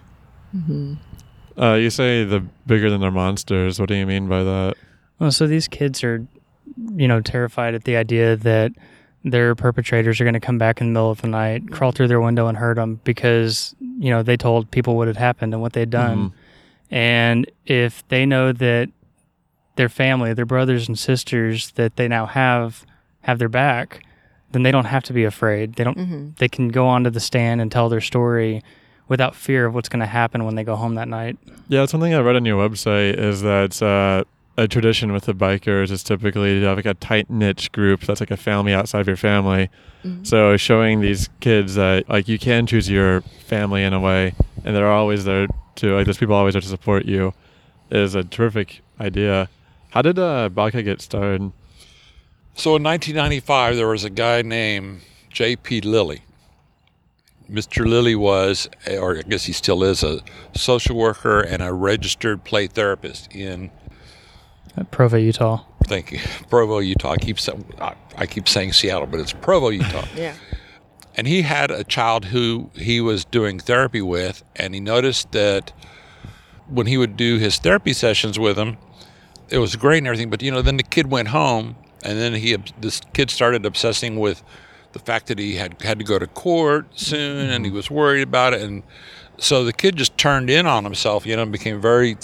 Uh, 1.60 1.74
you 1.74 1.90
say 1.90 2.24
the 2.24 2.40
bigger 2.66 2.90
than 2.90 3.00
their 3.00 3.10
monsters. 3.10 3.80
What 3.80 3.88
do 3.88 3.94
you 3.94 4.06
mean 4.06 4.28
by 4.28 4.44
that? 4.44 4.74
Well, 5.18 5.32
so 5.32 5.46
these 5.46 5.66
kids 5.66 6.04
are, 6.04 6.26
you 6.94 7.08
know, 7.08 7.20
terrified 7.20 7.74
at 7.74 7.84
the 7.84 7.96
idea 7.96 8.36
that 8.36 8.72
their 9.24 9.54
perpetrators 9.54 10.20
are 10.20 10.24
going 10.24 10.34
to 10.34 10.40
come 10.40 10.58
back 10.58 10.80
in 10.80 10.88
the 10.88 10.92
middle 10.92 11.10
of 11.10 11.20
the 11.22 11.28
night, 11.28 11.70
crawl 11.70 11.90
through 11.90 12.06
their 12.08 12.20
window, 12.20 12.46
and 12.46 12.56
hurt 12.56 12.76
them 12.76 13.00
because 13.04 13.74
you 13.98 14.10
know 14.10 14.22
they 14.22 14.36
told 14.36 14.70
people 14.70 14.96
what 14.96 15.08
had 15.08 15.16
happened 15.16 15.52
and 15.52 15.60
what 15.60 15.72
they'd 15.72 15.90
done. 15.90 16.32
And 16.90 17.50
if 17.66 18.06
they 18.08 18.24
know 18.26 18.52
that 18.52 18.88
their 19.76 19.88
family, 19.88 20.32
their 20.34 20.46
brothers 20.46 20.88
and 20.88 20.98
sisters 20.98 21.70
that 21.72 21.96
they 21.96 22.08
now 22.08 22.26
have, 22.26 22.84
have 23.22 23.38
their 23.38 23.48
back, 23.48 24.04
then 24.52 24.62
they 24.62 24.70
don't 24.70 24.86
have 24.86 25.04
to 25.04 25.12
be 25.12 25.24
afraid. 25.24 25.74
They 25.74 25.84
don't. 25.84 25.98
Mhm. 25.98 26.36
They 26.38 26.48
can 26.48 26.68
go 26.68 26.86
onto 26.86 27.10
the 27.10 27.20
stand 27.20 27.60
and 27.60 27.70
tell 27.70 27.88
their 27.88 28.00
story 28.00 28.62
without 29.06 29.34
fear 29.34 29.66
of 29.66 29.74
what's 29.74 29.88
going 29.88 30.00
to 30.00 30.06
happen 30.06 30.44
when 30.44 30.54
they 30.54 30.64
go 30.64 30.76
home 30.76 30.94
that 30.96 31.08
night. 31.08 31.38
Yeah, 31.68 31.84
something 31.86 32.12
I 32.14 32.20
read 32.20 32.36
on 32.36 32.44
your 32.44 32.68
website 32.68 33.18
is 33.18 33.42
that 33.42 33.80
uh, 33.82 34.24
a 34.56 34.66
tradition 34.66 35.12
with 35.12 35.24
the 35.24 35.34
bikers 35.34 35.90
is 35.90 36.02
typically 36.02 36.60
to 36.60 36.66
have 36.66 36.76
like 36.78 36.86
a 36.86 36.94
tight 36.94 37.30
knit 37.30 37.68
group 37.72 38.00
that's 38.00 38.20
like 38.20 38.30
a 38.30 38.36
family 38.36 38.72
outside 38.74 39.00
of 39.00 39.06
your 39.06 39.16
family. 39.16 39.68
So 40.22 40.56
showing 40.56 41.00
these 41.02 41.28
kids 41.40 41.74
that 41.74 42.08
like 42.08 42.28
you 42.28 42.38
can 42.38 42.66
choose 42.66 42.88
your 42.88 43.20
family 43.46 43.82
in 43.84 43.92
a 43.92 44.00
way, 44.00 44.32
and 44.64 44.74
they're 44.74 44.90
always 44.90 45.24
there 45.24 45.48
to 45.78 45.94
like 45.96 46.04
there's 46.04 46.18
people 46.18 46.34
always 46.34 46.54
there 46.54 46.60
to 46.60 46.68
support 46.68 47.04
you, 47.06 47.34
is 47.90 48.14
a 48.14 48.22
terrific 48.24 48.80
idea. 49.00 49.48
How 49.90 50.02
did 50.02 50.18
uh, 50.18 50.48
Baca 50.50 50.82
get 50.82 51.00
started? 51.00 51.52
So 52.54 52.76
in 52.76 52.82
1995, 52.82 53.76
there 53.76 53.88
was 53.88 54.04
a 54.04 54.10
guy 54.10 54.42
named 54.42 55.00
J.P. 55.30 55.82
Lilly. 55.82 56.22
Mr. 57.50 57.86
Lilly 57.86 58.14
was, 58.14 58.68
or 58.90 59.18
I 59.18 59.22
guess 59.22 59.44
he 59.44 59.52
still 59.52 59.82
is, 59.82 60.02
a 60.02 60.20
social 60.54 60.96
worker 60.96 61.40
and 61.40 61.62
a 61.62 61.72
registered 61.72 62.44
play 62.44 62.66
therapist 62.66 63.34
in, 63.34 63.70
At 64.76 64.90
Provo, 64.90 65.16
Utah. 65.16 65.64
thank 65.86 66.12
you, 66.12 66.18
Provo, 66.50 66.78
Utah. 66.80 67.12
I 67.12 67.16
keep 67.16 67.40
saying, 67.40 67.64
I, 67.80 67.94
I 68.18 68.26
keep 68.26 68.48
saying 68.48 68.74
Seattle, 68.74 69.06
but 69.06 69.20
it's 69.20 69.32
Provo, 69.32 69.70
Utah. 69.70 70.04
Yeah. 70.16 70.34
And 71.18 71.26
he 71.26 71.42
had 71.42 71.72
a 71.72 71.82
child 71.82 72.26
who 72.26 72.70
he 72.76 73.00
was 73.00 73.24
doing 73.24 73.58
therapy 73.58 74.00
with, 74.00 74.44
and 74.54 74.72
he 74.72 74.78
noticed 74.78 75.32
that 75.32 75.72
when 76.68 76.86
he 76.86 76.96
would 76.96 77.16
do 77.16 77.38
his 77.38 77.58
therapy 77.58 77.92
sessions 77.92 78.38
with 78.38 78.56
him, 78.56 78.76
it 79.48 79.58
was 79.58 79.74
great 79.74 79.98
and 79.98 80.06
everything. 80.06 80.30
But 80.30 80.42
you 80.42 80.52
know, 80.52 80.62
then 80.62 80.76
the 80.76 80.84
kid 80.84 81.10
went 81.10 81.28
home, 81.28 81.74
and 82.04 82.20
then 82.20 82.34
he 82.34 82.56
this 82.80 83.00
kid 83.14 83.30
started 83.30 83.66
obsessing 83.66 84.20
with 84.20 84.44
the 84.92 85.00
fact 85.00 85.26
that 85.26 85.40
he 85.40 85.56
had 85.56 85.82
had 85.82 85.98
to 85.98 86.04
go 86.04 86.20
to 86.20 86.28
court 86.28 86.86
soon, 86.96 87.50
and 87.50 87.64
he 87.64 87.70
mm-hmm. 87.70 87.76
was 87.78 87.90
worried 87.90 88.22
about 88.22 88.54
it, 88.54 88.62
and 88.62 88.84
so 89.38 89.64
the 89.64 89.72
kid 89.72 89.96
just 89.96 90.16
turned 90.16 90.48
in 90.48 90.68
on 90.68 90.84
himself, 90.84 91.26
you 91.26 91.34
know, 91.34 91.42
and 91.42 91.50
became 91.50 91.80
very 91.80 92.16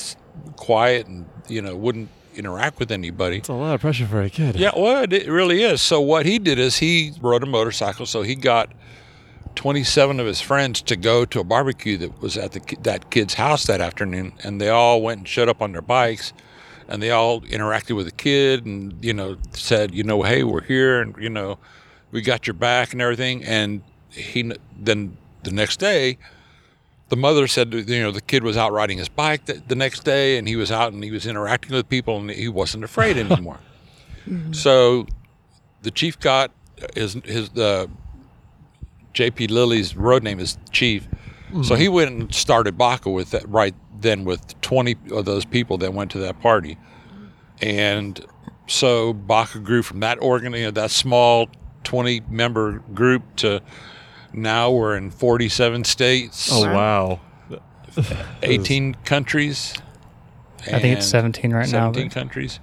quiet, 0.55 1.09
and 1.09 1.27
you 1.49 1.61
know, 1.61 1.75
wouldn't 1.75 2.11
interact 2.37 2.79
with 2.79 2.91
anybody. 2.91 3.39
It's 3.39 3.49
a 3.49 3.53
lot 3.55 3.75
of 3.75 3.81
pressure 3.81 4.07
for 4.07 4.23
a 4.23 4.31
kid. 4.31 4.57
Yeah, 4.57 4.73
well, 4.77 5.05
it- 5.11 5.29
really 5.29 5.63
is. 5.63 5.81
So 5.83 6.01
what 6.01 6.27
he 6.27 6.39
did 6.39 6.59
is 6.59 6.79
he 6.79 7.13
rode 7.21 7.43
a 7.43 7.47
motorcycle. 7.47 8.07
So 8.07 8.23
he 8.23 8.35
got 8.35 8.73
27 9.57 10.19
of 10.21 10.27
his 10.27 10.41
friends 10.41 10.83
to 10.83 10.97
go 10.97 11.25
to 11.25 11.41
a 11.41 11.45
barbecue 11.45 11.97
that 11.99 12.21
was 12.21 12.37
at 12.37 12.53
the 12.53 12.77
that 12.83 13.11
kid's 13.11 13.35
house 13.35 13.65
that 13.67 13.81
afternoon, 13.81 14.33
and 14.43 14.61
they 14.61 14.69
all 14.69 15.01
went 15.01 15.19
and 15.19 15.29
showed 15.29 15.49
up 15.49 15.63
on 15.63 15.73
their 15.73 15.83
bikes, 15.83 16.33
and 16.89 17.03
they 17.03 17.11
all 17.11 17.41
interacted 17.43 17.95
with 17.97 18.07
the 18.07 18.13
kid, 18.13 18.67
and 18.67 18.97
you 19.05 19.13
know 19.15 19.37
said, 19.53 19.95
you 19.95 20.03
know, 20.03 20.23
hey, 20.23 20.43
we're 20.43 20.63
here, 20.63 21.01
and 21.01 21.15
you 21.19 21.31
know, 21.31 21.59
we 22.11 22.21
got 22.21 22.47
your 22.47 22.55
back 22.55 22.93
and 22.93 23.01
everything. 23.01 23.45
And 23.45 23.83
he 24.11 24.53
then 24.79 25.17
the 25.45 25.51
next 25.53 25.79
day. 25.79 26.19
The 27.15 27.21
mother 27.21 27.47
said, 27.47 27.73
you 27.73 28.03
know, 28.03 28.11
the 28.11 28.21
kid 28.21 28.43
was 28.43 28.57
out 28.57 28.73
riding 28.73 28.99
his 28.99 29.09
bike 29.09 29.45
the, 29.45 29.63
the 29.69 29.77
next 29.77 30.01
day, 30.01 30.37
and 30.37 30.49
he 30.49 30.57
was 30.57 30.73
out 30.73 30.93
and 30.93 31.05
he 31.05 31.13
was 31.13 31.27
interacting 31.27 31.73
with 31.73 31.89
people, 31.89 32.17
and 32.17 32.29
he 32.29 32.49
wasn't 32.49 32.83
afraid 32.83 33.17
anymore. 33.31 33.61
So 34.51 35.07
the 35.83 35.93
chief 35.93 36.19
got 36.19 36.51
his 36.97 37.15
his 37.25 37.51
uh, 37.51 37.87
J.P. 39.13 39.47
Lilly's 39.47 39.95
road 39.95 40.25
name 40.25 40.41
is 40.41 40.59
Chief. 40.73 41.07
So 41.63 41.77
he 41.77 41.89
went 41.89 42.11
and 42.11 42.35
started 42.35 42.77
Baca 42.77 43.09
with 43.09 43.31
that 43.31 43.49
right 43.49 43.77
then 44.01 44.25
with 44.25 44.61
20 44.63 44.97
of 45.13 45.25
those 45.25 45.45
people 45.45 45.79
that 45.79 45.95
went 45.95 46.11
to 46.11 46.19
that 46.19 46.41
party. 46.41 46.77
And 47.63 48.27
so 48.67 49.13
Baca 49.13 49.61
grew 49.61 49.85
from 49.85 50.01
that 50.01 50.21
organ, 50.21 50.53
you 50.53 50.65
know, 50.65 50.71
that 50.73 50.91
small 50.91 51.49
20 51.85 52.23
member 52.29 52.81
group 52.93 53.23
to 53.37 53.63
now 54.35 54.71
we're 54.71 54.97
in 54.97 55.11
47 55.11 55.85
states, 55.85 56.49
Oh 56.53 56.63
wow. 56.63 57.21
18 58.43 58.95
countries. 59.05 59.75
I 60.63 60.81
think 60.81 60.99
it's 60.99 61.07
17 61.07 61.53
right 61.53 61.67
now. 61.67 61.93
17 61.93 62.11
countries. 62.11 62.59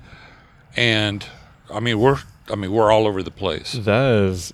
And 0.75 1.25
I 1.73 1.79
mean, 1.79 1.99
we're 1.99 2.17
I 2.49 2.55
mean, 2.55 2.71
we're 2.71 2.91
all 2.91 3.07
over 3.07 3.23
the 3.23 3.31
place. 3.31 3.73
That 3.73 4.11
is 4.25 4.53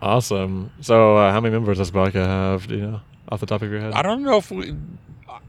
awesome. 0.00 0.70
So, 0.80 1.16
uh, 1.16 1.32
how 1.32 1.40
many 1.40 1.52
members 1.52 1.78
does 1.78 1.90
Baca 1.90 2.26
have? 2.26 2.66
Do 2.66 2.76
you 2.76 2.80
know 2.82 3.00
off 3.28 3.40
the 3.40 3.46
top 3.46 3.62
of 3.62 3.70
your 3.70 3.80
head? 3.80 3.92
I 3.92 4.02
don't 4.02 4.22
know 4.22 4.38
if 4.38 4.50
we, 4.50 4.74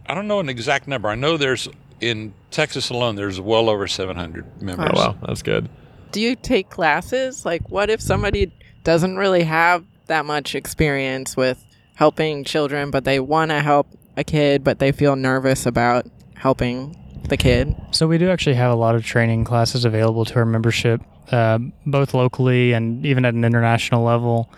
I 0.07 0.13
don't 0.13 0.27
know 0.27 0.39
an 0.39 0.49
exact 0.49 0.87
number. 0.87 1.07
I 1.09 1.15
know 1.15 1.37
there's 1.37 1.69
in 2.01 2.33
Texas 2.51 2.89
alone, 2.89 3.15
there's 3.15 3.39
well 3.39 3.69
over 3.69 3.87
700 3.87 4.61
members. 4.61 4.91
Oh 4.93 4.97
wow, 4.97 5.17
that's 5.25 5.41
good. 5.41 5.69
Do 6.11 6.21
you 6.21 6.35
take 6.35 6.69
classes? 6.69 7.45
Like, 7.45 7.69
what 7.69 7.89
if 7.89 8.01
somebody 8.01 8.51
doesn't 8.83 9.17
really 9.17 9.43
have 9.43 9.83
that 10.07 10.25
much 10.25 10.55
experience 10.55 11.35
with 11.35 11.63
helping 11.95 12.43
children, 12.43 12.91
but 12.91 13.05
they 13.05 13.19
want 13.19 13.51
to 13.51 13.61
help 13.61 13.87
a 14.17 14.23
kid, 14.23 14.63
but 14.63 14.79
they 14.79 14.91
feel 14.91 15.15
nervous 15.15 15.65
about 15.65 16.05
helping 16.35 16.95
the 17.29 17.37
kid? 17.37 17.75
So 17.91 18.07
we 18.07 18.17
do 18.17 18.29
actually 18.29 18.55
have 18.55 18.71
a 18.71 18.75
lot 18.75 18.95
of 18.95 19.03
training 19.03 19.45
classes 19.45 19.85
available 19.85 20.25
to 20.25 20.35
our 20.35 20.45
membership, 20.45 21.01
uh, 21.31 21.59
both 21.85 22.13
locally 22.13 22.73
and 22.73 23.05
even 23.05 23.25
at 23.25 23.33
an 23.33 23.43
international 23.43 24.03
level. 24.03 24.51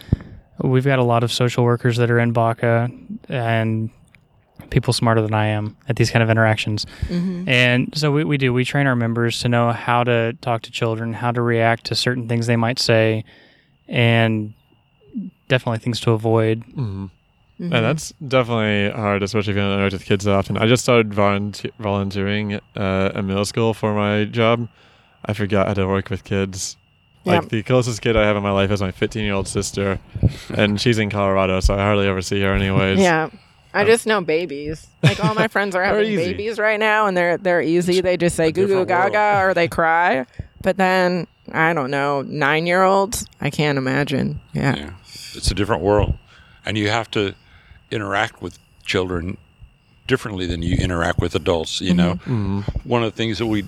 We've 0.59 0.85
got 0.85 0.99
a 0.99 1.03
lot 1.03 1.23
of 1.23 1.31
social 1.31 1.63
workers 1.63 1.97
that 1.97 2.09
are 2.11 2.19
in 2.19 2.33
Baca 2.33 2.89
and 3.29 3.91
people 4.69 4.91
smarter 4.91 5.21
than 5.21 5.33
I 5.33 5.47
am 5.47 5.77
at 5.87 5.95
these 5.95 6.11
kind 6.11 6.23
of 6.23 6.29
interactions. 6.29 6.85
And 7.47 7.95
so 7.95 8.11
we, 8.11 8.23
we 8.23 8.37
do, 8.37 8.51
we 8.51 8.65
train 8.65 8.87
our 8.87 8.95
members 8.95 9.39
to 9.41 9.49
know 9.49 9.71
how 9.71 10.03
to 10.03 10.33
talk 10.41 10.63
to 10.63 10.71
children, 10.71 11.13
how 11.13 11.31
to 11.31 11.41
react 11.41 11.85
to 11.85 11.95
certain 11.95 12.27
things 12.27 12.47
they 12.47 12.55
might 12.55 12.79
say, 12.79 13.23
and 13.87 14.53
definitely 15.47 15.79
things 15.79 15.99
to 16.01 16.11
avoid. 16.11 16.63
hmm 16.75 17.07
And 17.59 17.71
that's 17.71 18.13
definitely 18.27 18.91
hard, 18.91 19.23
especially 19.23 19.51
if 19.51 19.57
you 19.57 19.61
don't 19.63 19.73
interact 19.73 19.93
with 19.93 20.05
kids 20.05 20.25
that 20.25 20.33
often. 20.33 20.57
I 20.57 20.67
just 20.67 20.83
started 20.83 21.13
volunteer- 21.13 21.71
volunteering 21.79 22.55
uh, 22.75 23.11
at 23.15 23.23
middle 23.23 23.45
school 23.45 23.73
for 23.73 23.93
my 23.95 24.25
job. 24.25 24.67
I 25.25 25.33
forgot 25.33 25.67
how 25.67 25.73
to 25.73 25.87
work 25.87 26.09
with 26.09 26.23
kids. 26.23 26.77
Like 27.25 27.41
Yeah. 27.41 27.47
the 27.49 27.63
closest 27.63 28.01
kid 28.01 28.15
I 28.15 28.25
have 28.25 28.37
in 28.37 28.43
my 28.43 28.51
life 28.51 28.71
is 28.71 28.79
my 28.81 28.91
15 28.91 29.23
year 29.23 29.33
old 29.33 29.47
sister, 29.47 29.99
and 30.53 30.79
she's 30.79 30.97
in 30.99 31.09
Colorado, 31.09 31.59
so 31.59 31.73
I 31.73 31.79
hardly 31.79 32.07
ever 32.07 32.21
see 32.21 32.39
her 32.41 32.53
anyways. 32.53 32.99
Yeah. 32.99 33.29
I 33.73 33.83
just 33.83 34.07
know 34.07 34.21
babies. 34.21 34.87
Like 35.03 35.23
all 35.23 35.35
my 35.35 35.47
friends 35.49 35.75
are 35.75 35.83
having 35.89 36.15
babies 36.15 36.57
right 36.57 36.79
now, 36.79 37.05
and 37.07 37.17
they're 37.17 37.37
they're 37.37 37.61
easy. 37.61 38.01
They 38.01 38.17
just 38.17 38.35
say 38.35 38.47
a 38.47 38.51
goo 38.51 38.61
goo 38.67 38.85
different 38.85 38.87
gaga 39.13 39.41
or 39.45 39.53
they 39.53 39.67
cry. 39.67 40.25
But 40.61 40.77
then 40.77 41.27
I 41.51 41.73
don't 41.73 41.91
know, 41.91 42.21
nine 42.23 42.65
year 42.65 42.83
olds. 42.83 43.25
I 43.41 43.49
can't 43.49 43.77
imagine. 43.77 44.39
Yeah. 44.53 44.75
Yeah. 44.77 44.89
It's 45.37 45.51
a 45.51 45.55
different 45.55 45.81
world. 45.81 46.17
And 46.65 46.77
you 46.77 46.89
have 46.89 47.09
to 47.11 47.33
interact 47.91 48.41
with 48.41 48.59
children 48.83 49.37
differently 50.07 50.45
than 50.45 50.61
you 50.61 50.75
interact 50.77 51.19
with 51.19 51.35
adults, 51.35 51.81
you 51.81 51.93
know. 51.93 52.15
Mhm. 52.25 52.63
One 52.85 53.03
of 53.03 53.11
the 53.11 53.15
things 53.17 53.37
that 53.37 53.45
we 53.45 53.65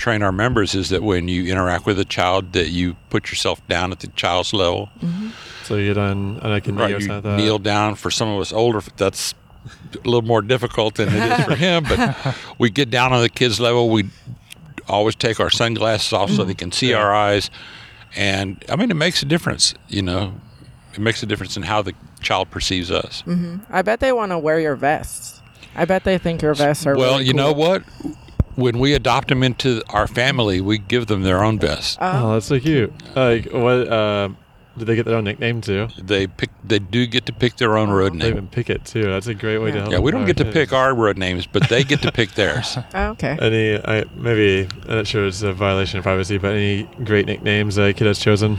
train 0.00 0.22
our 0.22 0.32
members 0.32 0.74
is 0.74 0.88
that 0.88 1.02
when 1.02 1.28
you 1.28 1.44
interact 1.44 1.84
with 1.86 1.98
a 1.98 2.04
child 2.04 2.54
that 2.54 2.70
you 2.70 2.96
put 3.10 3.30
yourself 3.30 3.64
down 3.68 3.92
at 3.92 4.00
the 4.00 4.06
child's 4.08 4.52
level. 4.52 4.88
Mm-hmm. 5.04 5.28
So 5.64 5.76
you 5.76 5.88
get 5.88 5.98
on 5.98 6.40
on 6.40 6.50
like 6.50 6.66
a 6.66 6.72
knee 6.72 6.80
Right, 6.80 7.00
you 7.00 7.06
that. 7.06 7.36
kneel 7.36 7.58
down 7.58 7.94
for 7.94 8.10
some 8.10 8.28
of 8.28 8.40
us 8.40 8.52
older 8.52 8.80
that's 8.96 9.34
a 9.92 10.08
little 10.08 10.22
more 10.22 10.40
difficult 10.40 10.94
than 10.94 11.10
it 11.10 11.40
is 11.40 11.44
for 11.44 11.54
him, 11.66 11.84
but 11.84 12.34
we 12.58 12.70
get 12.70 12.88
down 12.88 13.12
on 13.12 13.20
the 13.20 13.28
kid's 13.28 13.60
level. 13.60 13.90
We 13.90 14.08
always 14.88 15.14
take 15.14 15.38
our 15.38 15.50
sunglasses 15.50 16.12
off 16.12 16.30
so 16.30 16.44
they 16.44 16.52
mm-hmm. 16.52 16.58
can 16.58 16.72
see 16.72 16.94
our 16.94 17.14
eyes. 17.14 17.50
And 18.16 18.64
I 18.68 18.76
mean, 18.76 18.90
it 18.90 18.96
makes 18.96 19.22
a 19.22 19.26
difference, 19.26 19.74
you 19.88 20.02
know. 20.02 20.32
It 20.92 20.98
makes 21.00 21.22
a 21.22 21.26
difference 21.26 21.56
in 21.56 21.62
how 21.64 21.82
the 21.82 21.94
child 22.20 22.50
perceives 22.50 22.90
us. 22.90 23.22
I 23.70 23.82
bet 23.82 24.00
they 24.00 24.12
want 24.12 24.32
to 24.32 24.38
wear 24.38 24.58
your 24.60 24.76
vests. 24.76 25.40
I 25.74 25.84
bet 25.84 26.04
they 26.04 26.18
think 26.18 26.42
your 26.42 26.54
vests 26.54 26.86
are. 26.86 26.96
Well, 26.96 27.12
really 27.14 27.26
you 27.26 27.32
know 27.34 27.52
what? 27.52 27.82
When 28.56 28.78
we 28.78 28.92
adopt 28.94 29.28
them 29.28 29.42
into 29.42 29.82
our 29.88 30.06
family, 30.06 30.60
we 30.60 30.78
give 30.78 31.06
them 31.06 31.22
their 31.22 31.42
own 31.44 31.58
vest. 31.58 31.98
Oh, 32.00 32.34
that's 32.34 32.46
so 32.46 32.58
cute. 32.58 32.92
Like 33.14 33.46
what? 33.52 33.88
Uh, 33.88 34.30
Do 34.76 34.84
they 34.84 34.96
get 34.96 35.06
their 35.06 35.16
own 35.16 35.24
nickname 35.24 35.60
too? 35.60 35.88
They 35.96 36.26
pick. 36.26 36.50
They 36.64 36.78
do 36.80 37.06
get 37.06 37.26
to 37.26 37.32
pick 37.32 37.56
their 37.56 37.78
own 37.78 37.90
road 37.90 38.12
name. 38.12 38.18
They 38.20 38.28
even 38.28 38.48
pick 38.48 38.68
it 38.68 38.84
too. 38.84 39.04
That's 39.04 39.28
a 39.28 39.34
great 39.34 39.58
way 39.58 39.70
to 39.70 39.80
help. 39.80 39.92
Yeah, 39.92 39.98
we 40.00 40.10
don't 40.10 40.22
our 40.22 40.26
get 40.26 40.36
to 40.38 40.44
pick 40.44 40.72
our 40.72 40.94
road 40.94 41.16
names, 41.18 41.46
but 41.46 41.68
they 41.68 41.84
get 41.84 42.02
to 42.02 42.12
pick 42.12 42.32
theirs. 42.32 42.76
Oh, 42.94 43.10
okay. 43.10 43.38
Any, 43.40 43.78
I, 43.84 44.04
maybe 44.16 44.68
I'm 44.88 44.96
not 44.96 45.06
sure 45.06 45.26
it's 45.26 45.42
a 45.42 45.52
violation 45.52 45.98
of 45.98 46.02
privacy, 46.04 46.36
but 46.38 46.52
any 46.52 46.82
great 47.04 47.26
nicknames 47.26 47.78
a 47.78 47.92
kid 47.92 48.06
has 48.06 48.18
chosen? 48.18 48.58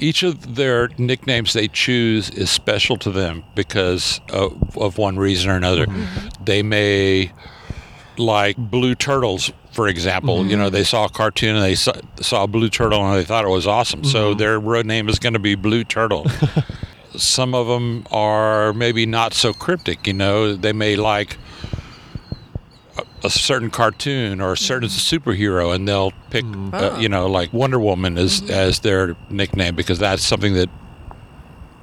Each 0.00 0.22
of 0.22 0.56
their 0.56 0.88
nicknames 0.98 1.52
they 1.52 1.68
choose 1.68 2.30
is 2.30 2.50
special 2.50 2.96
to 2.98 3.10
them 3.10 3.44
because 3.54 4.20
of, 4.30 4.76
of 4.78 4.98
one 4.98 5.18
reason 5.18 5.50
or 5.50 5.56
another. 5.56 5.86
Mm-hmm. 5.86 6.44
They 6.44 6.62
may 6.62 7.32
like 8.16 8.56
blue 8.56 8.94
turtles, 8.94 9.52
for 9.72 9.88
example. 9.88 10.46
You 10.46 10.56
know, 10.56 10.66
mm-hmm. 10.66 10.74
they 10.74 10.84
saw 10.84 11.04
a 11.04 11.08
cartoon 11.10 11.56
and 11.56 11.64
they 11.64 11.74
saw, 11.74 11.92
saw 12.20 12.44
a 12.44 12.48
blue 12.48 12.70
turtle 12.70 13.04
and 13.04 13.18
they 13.18 13.24
thought 13.24 13.44
it 13.44 13.48
was 13.48 13.66
awesome. 13.66 14.04
So 14.04 14.30
mm-hmm. 14.30 14.38
their 14.38 14.58
road 14.58 14.86
name 14.86 15.08
is 15.08 15.18
going 15.18 15.34
to 15.34 15.38
be 15.38 15.54
Blue 15.54 15.84
Turtle. 15.84 16.26
Some 17.16 17.54
of 17.54 17.66
them 17.66 18.06
are 18.10 18.72
maybe 18.72 19.04
not 19.04 19.34
so 19.34 19.52
cryptic. 19.52 20.06
You 20.06 20.14
know, 20.14 20.54
they 20.54 20.72
may 20.72 20.96
like 20.96 21.36
a, 23.22 23.26
a 23.26 23.30
certain 23.30 23.70
cartoon 23.70 24.40
or 24.40 24.52
a 24.52 24.56
certain 24.56 24.88
mm-hmm. 24.88 25.30
superhero, 25.30 25.74
and 25.74 25.86
they'll 25.86 26.12
pick, 26.30 26.44
mm-hmm. 26.44 26.74
uh, 26.74 26.98
you 26.98 27.08
know, 27.08 27.26
like 27.26 27.52
Wonder 27.52 27.78
Woman 27.78 28.18
as 28.18 28.40
mm-hmm. 28.40 28.50
as 28.50 28.80
their 28.80 29.16
nickname 29.28 29.74
because 29.74 29.98
that's 29.98 30.24
something 30.24 30.54
that 30.54 30.68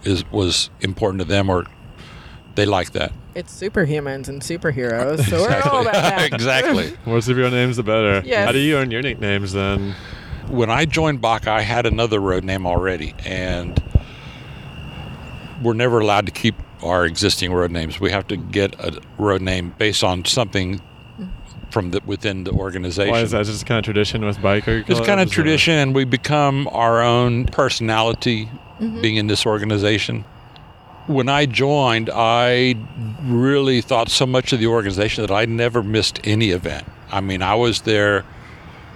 is 0.04 0.30
was 0.32 0.70
important 0.82 1.22
to 1.22 1.28
them 1.28 1.50
or 1.50 1.66
they 2.56 2.66
like 2.66 2.92
that. 2.92 3.12
It's 3.36 3.54
superhumans 3.54 4.30
and 4.30 4.42
superheroes, 4.42 5.24
so 5.30 5.42
we're 5.42 5.62
all 5.62 5.82
about 5.82 5.94
that. 5.94 6.34
exactly. 6.34 6.98
More 7.06 7.20
superhero 7.20 7.52
names, 7.52 7.78
the 7.78 7.84
better. 7.84 8.24
Yes. 8.26 8.46
How 8.46 8.52
do 8.52 8.60
you 8.60 8.78
earn 8.78 8.90
your 8.90 9.04
nicknames 9.04 9.54
then? 9.54 9.96
when 10.50 10.70
I 10.70 10.86
joined 10.86 11.22
Bach, 11.22 11.48
I 11.48 11.62
had 11.62 11.86
another 11.86 12.20
road 12.20 12.44
name 12.44 12.66
already, 12.66 13.14
and 13.26 13.82
we're 15.62 15.74
never 15.74 16.00
allowed 16.00 16.26
to 16.28 16.32
keep 16.32 16.56
our 16.84 17.06
existing 17.06 17.52
road 17.52 17.72
names. 17.72 18.00
We 18.00 18.12
have 18.12 18.28
to 18.28 18.38
get 18.38 18.80
a 18.80 19.02
road 19.18 19.42
name 19.42 19.74
based 19.78 20.04
on 20.04 20.26
something 20.26 20.82
from 21.70 21.92
the 21.92 22.02
within 22.06 22.44
the 22.44 22.52
organization. 22.52 23.12
Why 23.12 23.22
is 23.22 23.32
that 23.32 23.46
just 23.46 23.66
kind 23.66 23.80
of 23.80 23.86
tradition 23.86 24.26
with 24.26 24.38
biker? 24.38 24.88
It's 24.88 25.00
kind 25.00 25.02
of 25.02 25.28
clubs, 25.28 25.32
or- 25.32 25.36
tradition, 25.36 25.74
and 25.74 25.96
we 25.96 26.06
become 26.06 26.68
our 26.72 27.02
own 27.02 27.46
personality 27.46 28.46
mm-hmm. 28.80 29.02
being 29.02 29.16
in 29.16 29.28
this 29.28 29.46
organization. 29.46 30.26
When 31.08 31.30
I 31.30 31.46
joined, 31.46 32.10
I 32.14 32.76
really 33.24 33.82
thought 33.82 34.10
so 34.10 34.26
much 34.26 34.52
of 34.52 34.60
the 34.60 34.68
organization 34.68 35.26
that 35.26 35.32
I 35.32 35.46
never 35.46 35.82
missed 35.82 36.20
any 36.26 36.50
event. 36.50 36.86
I 37.12 37.22
mean, 37.22 37.42
I 37.42 37.56
was 37.56 37.82
there. 37.82 38.26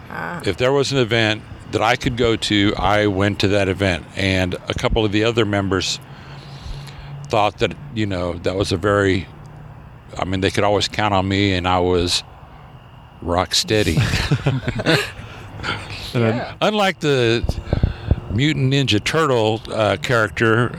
Ah. 0.10 0.42
If 0.46 0.58
there 0.58 0.74
was 0.74 0.92
an 0.92 0.98
event 0.98 1.42
that 1.72 1.82
I 1.82 1.96
could 1.96 2.18
go 2.18 2.36
to, 2.36 2.74
I 2.78 3.08
went 3.08 3.40
to 3.40 3.48
that 3.50 3.70
event. 3.70 4.06
And 4.18 4.56
a 4.68 4.74
couple 4.74 5.06
of 5.06 5.14
the 5.14 5.24
other 5.24 5.46
members 5.46 6.02
thought 7.28 7.60
that, 7.60 7.74
you 7.96 8.06
know, 8.06 8.34
that 8.40 8.56
was 8.58 8.74
a 8.74 8.78
very, 8.78 9.26
I 10.18 10.26
mean, 10.26 10.42
they 10.42 10.52
could 10.52 10.66
always 10.66 10.90
count 10.90 11.14
on 11.14 11.30
me, 11.30 11.54
and 11.54 11.66
I 11.66 11.80
was 11.80 12.24
rock 13.22 13.54
steady. 13.56 13.98
And 16.14 16.24
then- 16.24 16.36
Yeah. 16.38 16.54
Unlike 16.62 17.00
the 17.02 17.44
Mutant 18.32 18.74
Ninja 18.74 19.02
Turtle 19.04 19.62
uh, 19.72 19.98
character, 20.02 20.70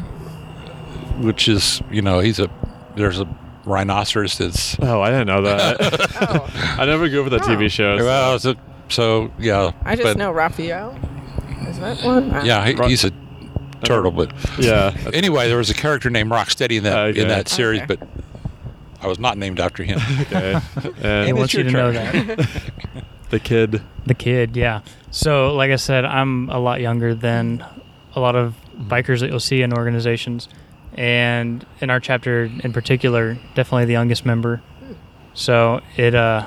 which 1.21 1.49
is, 1.49 1.81
you 1.91 2.03
know, 2.03 2.19
he's 2.19 2.39
a, 2.39 2.51
there's 2.97 3.19
a 3.21 3.27
rhinoceros 3.65 4.37
that's, 4.39 4.77
Oh, 4.81 5.01
I 5.01 5.11
didn't 5.11 5.29
know 5.29 5.43
that. 5.43 5.77
Oh, 6.21 6.51
I 6.79 6.85
never 6.85 7.09
go 7.09 7.25
for 7.25 7.31
the 7.31 7.37
Oh. 7.37 7.47
TV 7.47 7.71
shows. 7.71 8.01
well, 8.01 8.39
so, 8.39 8.55
so 8.89 9.31
yeah. 9.39 9.73
I 9.85 9.95
just 9.95 10.03
but, 10.05 10.17
know 10.19 10.33
Raphael. 10.33 10.99
Is 11.69 11.79
that 11.79 12.03
one? 12.05 12.45
Yeah, 12.45 12.67
he, 12.67 12.75
he's 12.89 13.05
a 13.05 13.13
turtle, 13.85 14.11
but 14.11 14.33
Yeah. 14.59 14.95
anyway, 15.15 15.49
there 15.49 15.59
was 15.59 15.71
a 15.71 15.75
character 15.75 16.11
named 16.11 16.31
Rocksteady 16.31 16.77
in 16.79 16.83
that 16.85 16.99
Okay. 17.11 17.21
in 17.23 17.29
that 17.29 17.49
series, 17.49 17.83
Okay. 17.83 17.97
but 17.97 18.09
I 19.03 19.09
was 19.09 19.19
not 19.19 19.37
named 19.37 19.61
after 19.61 19.83
him. 19.83 19.99
Okay. 20.23 20.59
He 20.83 20.89
And 21.03 21.37
wants 21.37 21.53
you 21.55 21.63
your 21.63 21.71
to 21.71 21.77
know 21.77 21.93
that. 21.93 22.73
the 23.31 23.41
kid. 23.41 23.83
The 24.07 24.15
kid, 24.15 24.57
yeah. 24.57 24.83
So, 25.11 25.55
like 25.55 25.71
I 25.71 25.77
said, 25.77 26.05
I'm 26.05 26.49
a 26.49 26.59
lot 26.59 26.81
younger 26.81 27.15
than 27.15 27.65
a 28.15 28.21
lot 28.21 28.37
of 28.37 28.55
bikers 28.79 29.21
that 29.21 29.29
you'll 29.31 29.41
see 29.41 29.63
in 29.63 29.73
organizations. 29.73 30.49
And 30.95 31.67
in 31.81 31.91
our 31.91 31.99
chapter 32.01 32.45
in 32.45 32.73
particular, 32.73 33.39
definitely 33.55 33.87
the 33.87 33.93
youngest 33.93 34.25
member. 34.25 34.63
So 35.35 35.81
it, 35.97 36.15
uh, 36.15 36.47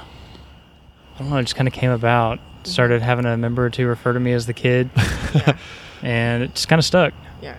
I 1.16 1.20
don't 1.20 1.30
know, 1.30 1.38
it 1.38 1.44
just 1.44 1.56
kind 1.56 1.68
of 1.68 1.74
came 1.74 1.92
about. 1.92 2.40
Started 2.64 3.02
having 3.02 3.26
a 3.26 3.38
member 3.38 3.66
or 3.66 3.70
two 3.70 3.86
refer 3.88 4.14
to 4.14 4.20
me 4.20 4.32
as 4.32 4.46
the 4.48 4.54
kid, 4.54 4.90
yeah. 5.36 5.58
and 6.02 6.44
it 6.44 6.56
just 6.56 6.68
kind 6.68 6.80
of 6.80 6.86
stuck. 6.86 7.14
yeah. 7.42 7.58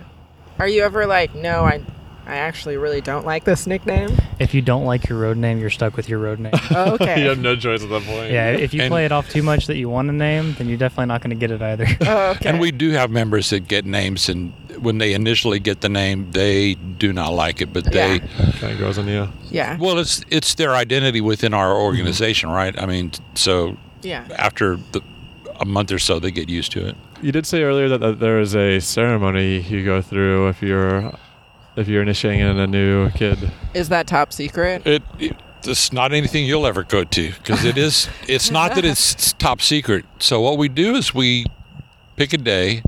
Are 0.59 0.67
you 0.67 0.81
ever 0.83 1.05
like, 1.05 1.33
no, 1.35 1.63
I, 1.63 1.81
I 2.27 2.35
actually 2.35 2.75
really 2.75 2.99
don't 2.99 3.25
like 3.25 3.45
this 3.45 3.65
nickname? 3.65 4.09
If 4.37 4.53
you 4.53 4.61
don't 4.61 4.83
like 4.83 5.07
your 5.07 5.17
road 5.17 5.37
name, 5.37 5.59
you're 5.59 5.69
stuck 5.69 5.95
with 5.95 6.09
your 6.09 6.19
road 6.19 6.39
name. 6.39 6.51
Oh, 6.71 6.95
okay. 6.95 7.21
you 7.23 7.29
have 7.29 7.39
no 7.39 7.55
choice 7.55 7.81
at 7.81 7.89
that 7.89 8.03
point. 8.03 8.31
yeah, 8.31 8.49
if 8.51 8.73
you 8.73 8.81
And- 8.81 8.91
play 8.91 9.05
it 9.05 9.13
off 9.13 9.29
too 9.29 9.41
much 9.41 9.67
that 9.67 9.77
you 9.77 9.87
want 9.89 10.09
a 10.09 10.13
name, 10.13 10.53
then 10.57 10.67
you're 10.67 10.77
definitely 10.77 11.05
not 11.05 11.21
going 11.21 11.29
to 11.29 11.37
get 11.37 11.51
it 11.51 11.61
either. 11.61 11.87
Oh, 12.01 12.31
okay. 12.31 12.49
And 12.49 12.59
we 12.59 12.71
do 12.71 12.91
have 12.91 13.11
members 13.11 13.49
that 13.51 13.67
get 13.67 13.85
names, 13.85 14.27
and 14.27 14.51
when 14.81 14.97
they 14.97 15.13
initially 15.13 15.59
get 15.59 15.79
the 15.81 15.89
name, 15.89 16.29
they 16.31 16.73
do 16.75 17.13
not 17.13 17.29
like 17.29 17.61
it, 17.61 17.71
but 17.71 17.85
they. 17.85 18.15
Yeah. 18.15 18.51
Kind 18.59 18.73
of 18.73 18.77
grows 18.77 18.97
on 18.97 19.07
you. 19.07 19.29
yeah. 19.49 19.77
Well, 19.77 19.97
it's 19.97 20.21
it's 20.29 20.55
their 20.55 20.75
identity 20.75 21.21
within 21.21 21.53
our 21.53 21.69
mm-hmm. 21.69 21.81
organization, 21.83 22.49
right? 22.49 22.77
I 22.77 22.85
mean, 22.85 23.11
so 23.35 23.77
Yeah. 24.01 24.27
after 24.37 24.77
the, 24.91 25.01
a 25.59 25.65
month 25.65 25.91
or 25.91 25.99
so, 25.99 26.19
they 26.19 26.31
get 26.31 26.49
used 26.49 26.71
to 26.73 26.85
it. 26.87 26.95
You 27.21 27.31
did 27.31 27.45
say 27.47 27.63
earlier 27.63 27.87
that, 27.89 27.99
that 27.99 28.19
there 28.19 28.39
is 28.39 28.55
a 28.55 28.79
ceremony 28.79 29.59
you 29.61 29.83
go 29.85 30.01
through 30.01 30.49
if 30.49 30.61
you're 30.61 31.13
if 31.77 31.87
you're 31.87 32.01
initiating 32.01 32.41
in 32.41 32.59
a 32.59 32.67
new 32.67 33.09
kid. 33.11 33.51
Is 33.73 33.89
that 33.89 34.07
top 34.07 34.33
secret? 34.33 34.85
It, 34.85 35.03
it 35.19 35.37
it's 35.63 35.93
not 35.93 36.11
anything 36.11 36.45
you'll 36.45 36.65
ever 36.65 36.83
go 36.83 37.03
to 37.03 37.31
because 37.31 37.63
it 37.63 37.77
is. 37.77 38.09
It's 38.27 38.51
not 38.51 38.75
that 38.75 38.85
it's 38.85 39.33
top 39.39 39.61
secret. 39.61 40.05
So 40.19 40.41
what 40.41 40.57
we 40.57 40.69
do 40.69 40.95
is 40.95 41.13
we 41.13 41.45
pick 42.15 42.33
a 42.33 42.37
day 42.37 42.83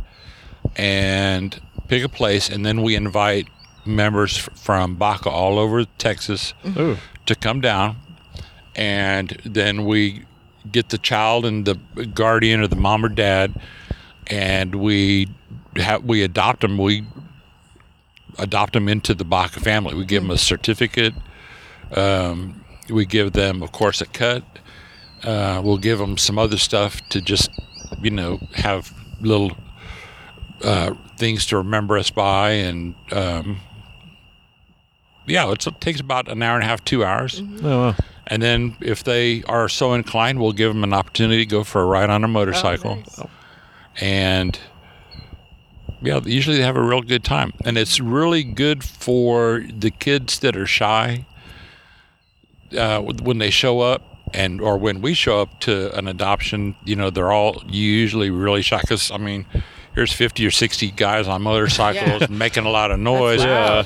and 0.76 1.60
pick 1.88 2.04
a 2.04 2.10
place, 2.10 2.50
and 2.50 2.66
then 2.66 2.82
we 2.82 2.96
invite 2.96 3.48
members 3.86 4.38
from 4.38 4.96
Baca 4.96 5.30
all 5.30 5.60
over 5.60 5.86
Texas 5.86 6.54
mm-hmm. 6.64 6.80
Ooh. 6.80 6.98
to 7.26 7.36
come 7.36 7.62
down, 7.62 7.98
and 8.76 9.30
then 9.46 9.86
we 9.86 10.26
get 10.72 10.90
the 10.90 10.98
child 10.98 11.46
and 11.46 11.66
the 11.66 11.76
guardian 12.14 12.60
or 12.62 12.68
the 12.68 12.76
mom 12.76 13.04
or 13.04 13.10
dad, 13.10 13.60
and 14.28 14.76
we 14.76 15.28
have 15.76 16.04
we 16.04 16.24
adopt 16.24 16.62
them. 16.62 16.78
We 16.78 17.04
adopt 18.38 18.74
them 18.74 18.88
into 18.88 19.14
the 19.14 19.26
Baca 19.26 19.60
family. 19.60 19.96
We 19.96 20.06
give 20.06 20.24
them 20.24 20.32
a 20.32 20.38
certificate. 20.38 21.14
Um, 21.96 22.64
we 22.90 23.06
give 23.06 23.34
them, 23.34 23.62
of 23.62 23.72
course, 23.72 24.02
a 24.02 24.06
cut. 24.06 24.44
Uh, 25.24 25.62
we'll 25.64 25.78
give 25.78 26.00
them 26.00 26.18
some 26.18 26.40
other 26.40 26.58
stuff 26.58 27.02
to 27.10 27.22
just, 27.22 27.50
you 28.02 28.12
know, 28.12 28.40
have 28.54 28.94
little 29.22 29.52
uh, 30.64 30.94
things 31.18 31.46
to 31.48 31.58
remember 31.58 31.98
us 31.98 32.10
by, 32.10 32.52
and 32.52 32.96
um, 33.12 33.60
yeah, 35.28 35.52
it's, 35.52 35.68
it 35.68 35.80
takes 35.82 36.00
about 36.00 36.30
an 36.30 36.42
hour 36.42 36.56
and 36.56 36.64
a 36.64 36.68
half, 36.68 36.84
two 36.84 37.04
hours. 37.04 37.42
Oh, 37.62 37.80
wow. 37.88 37.96
And 38.28 38.42
then, 38.42 38.78
if 38.80 39.04
they 39.04 39.44
are 39.44 39.68
so 39.68 39.94
inclined, 39.94 40.40
we'll 40.40 40.54
give 40.54 40.72
them 40.74 40.84
an 40.84 40.94
opportunity 40.94 41.46
to 41.46 41.50
go 41.50 41.64
for 41.64 41.82
a 41.82 41.86
ride 41.86 42.10
on 42.10 42.24
a 42.24 42.28
motorcycle. 42.28 42.98
nice. 42.98 43.20
And 44.00 44.60
yeah, 46.02 46.20
usually 46.24 46.58
they 46.58 46.64
have 46.64 46.78
a 46.78 46.82
real 46.82 47.02
good 47.02 47.24
time. 47.24 47.54
And 47.66 47.78
it's 47.78 48.00
really 48.00 48.44
good 48.44 48.84
for 48.84 49.64
the 49.72 49.92
kids 49.92 50.40
that 50.40 50.56
are 50.56 50.66
shy 50.68 51.26
uh, 52.78 53.02
when 53.02 53.38
they 53.38 53.50
show 53.50 53.82
up. 53.82 54.04
And 54.32 54.62
or 54.62 54.78
when 54.78 55.02
we 55.02 55.16
show 55.16 55.42
up 55.42 55.60
to 55.62 55.92
an 55.98 56.08
adoption, 56.08 56.76
you 56.86 56.96
know, 56.96 57.10
they're 57.10 57.32
all 57.32 57.64
usually 57.68 58.30
really 58.30 58.62
shy. 58.62 58.80
Because 58.80 59.10
I 59.10 59.18
mean, 59.18 59.48
here's 59.96 60.14
50 60.14 60.46
or 60.46 60.52
60 60.52 60.92
guys 60.92 61.28
on 61.28 61.42
motorcycles 61.42 62.22
Yeah. 62.22 62.28
making 62.30 62.66
a 62.66 62.70
lot 62.70 62.92
of 62.92 63.00
noise. 63.00 63.44
Yeah. 63.44 63.86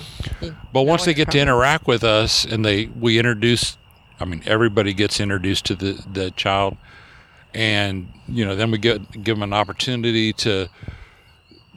But 0.74 0.82
once 0.84 1.06
they 1.06 1.14
get 1.14 1.32
to 1.32 1.40
interact 1.40 1.88
with 1.88 2.04
us 2.04 2.44
and 2.44 2.66
they 2.66 2.88
we 2.88 3.20
introduce 3.20 3.78
I 4.20 4.26
mean 4.26 4.44
everybody 4.46 4.94
gets 4.94 5.22
introduced 5.22 5.64
to 5.66 5.76
the 5.76 6.06
the 6.12 6.32
child 6.32 6.76
and 7.54 8.10
you 8.28 8.44
know 8.46 8.56
then 8.56 8.70
we 8.70 8.80
get 8.80 9.12
give 9.24 9.38
them 9.38 9.44
an 9.44 9.54
opportunity 9.54 10.34
to 10.34 10.68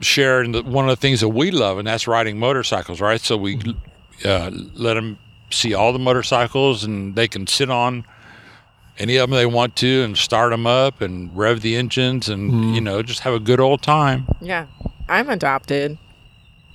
share 0.01 0.41
in 0.43 0.51
the, 0.51 0.63
one 0.63 0.85
of 0.85 0.89
the 0.89 1.01
things 1.01 1.21
that 1.21 1.29
we 1.29 1.51
love 1.51 1.77
and 1.77 1.87
that's 1.87 2.07
riding 2.07 2.37
motorcycles 2.37 3.01
right 3.01 3.21
so 3.21 3.35
we 3.35 3.59
uh, 4.25 4.51
let 4.75 4.93
them 4.93 5.17
see 5.49 5.73
all 5.73 5.91
the 5.93 5.99
motorcycles 5.99 6.83
and 6.83 7.15
they 7.15 7.27
can 7.27 7.47
sit 7.47 7.69
on 7.69 8.05
any 8.99 9.15
of 9.17 9.29
them 9.29 9.37
they 9.37 9.45
want 9.45 9.75
to 9.75 10.03
and 10.03 10.17
start 10.17 10.51
them 10.51 10.67
up 10.67 11.01
and 11.01 11.35
rev 11.35 11.61
the 11.61 11.75
engines 11.75 12.29
and 12.29 12.75
you 12.75 12.81
know 12.81 13.01
just 13.01 13.21
have 13.21 13.33
a 13.33 13.39
good 13.39 13.59
old 13.59 13.81
time 13.81 14.27
Yeah, 14.41 14.67
I'm 15.09 15.29
adopted. 15.29 15.97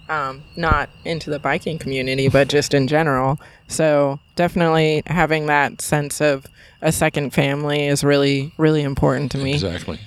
Um, 0.09 0.43
not 0.57 0.91
into 1.05 1.31
the 1.31 1.39
biking 1.39 1.79
community, 1.79 2.29
but 2.29 2.49
just 2.49 2.75
in 2.75 2.87
general. 2.87 3.41
So 3.69 4.21
definitely 4.37 5.03
having 5.07 5.47
that 5.47 5.81
sense 5.81 6.21
of 6.21 6.45
a 6.83 6.93
second 6.93 7.31
family 7.31 7.87
is 7.87 8.05
really, 8.05 8.53
really 8.59 8.83
important 8.83 9.31
to 9.33 9.39
me. 9.39 9.55
exactly 9.55 10.01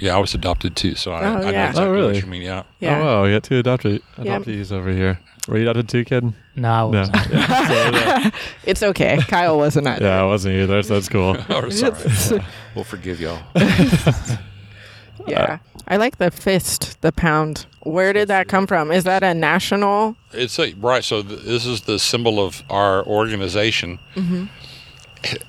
Yeah, 0.00 0.16
I 0.16 0.18
was 0.18 0.34
adopted 0.34 0.74
too, 0.74 0.94
so 0.94 1.12
I, 1.12 1.24
Oh, 1.24 1.34
I 1.36 1.40
know 1.42 1.50
yeah. 1.50 1.68
exactly 1.68 1.84
Oh, 1.84 1.92
really? 1.92 2.12
what 2.14 2.22
you 2.22 2.28
mean. 2.28 2.42
Yeah. 2.42 2.62
Yeah. 2.80 3.00
Oh, 3.00 3.04
wow. 3.04 3.22
We 3.24 3.30
got 3.32 3.42
two 3.44 3.62
adoptee, 3.62 4.00
Yep. 4.22 4.42
adoptees 4.42 4.72
over 4.72 4.90
here. 4.90 5.20
Were 5.48 5.56
you 5.58 5.62
adopted 5.64 5.88
too, 5.88 6.04
kid? 6.04 6.32
No, 6.56 6.68
I 6.70 6.90
No. 6.90 6.98
wasn't. 7.00 7.16
So, 7.26 7.30
yeah. 7.30 8.30
It's 8.64 8.82
okay. 8.82 9.18
Kyle 9.28 9.56
wasn't 9.58 9.86
either. 9.86 10.04
yeah, 10.06 10.20
I 10.22 10.24
wasn't 10.24 10.56
either, 10.56 10.82
so 10.82 10.94
that's 10.94 11.08
cool. 11.08 11.36
oh, 11.48 11.68
sorry. 11.70 12.42
we'll 12.74 12.84
forgive 12.84 13.20
y'all. 13.20 13.42
Yeah. 15.26 15.42
Uh, 15.42 15.58
I 15.88 15.96
like 15.96 16.18
the 16.18 16.30
fist, 16.30 17.00
the 17.00 17.12
pound. 17.12 17.66
Where 17.82 18.12
did 18.12 18.28
that 18.28 18.48
come 18.48 18.66
from? 18.66 18.90
Is 18.90 19.04
that 19.04 19.22
a 19.22 19.34
national? 19.34 20.16
It's 20.32 20.58
a, 20.58 20.72
right. 20.74 21.04
So 21.04 21.22
th- 21.22 21.42
this 21.42 21.66
is 21.66 21.82
the 21.82 21.98
symbol 21.98 22.44
of 22.44 22.62
our 22.70 23.04
organization. 23.06 23.98
Mm-hmm. 24.14 24.44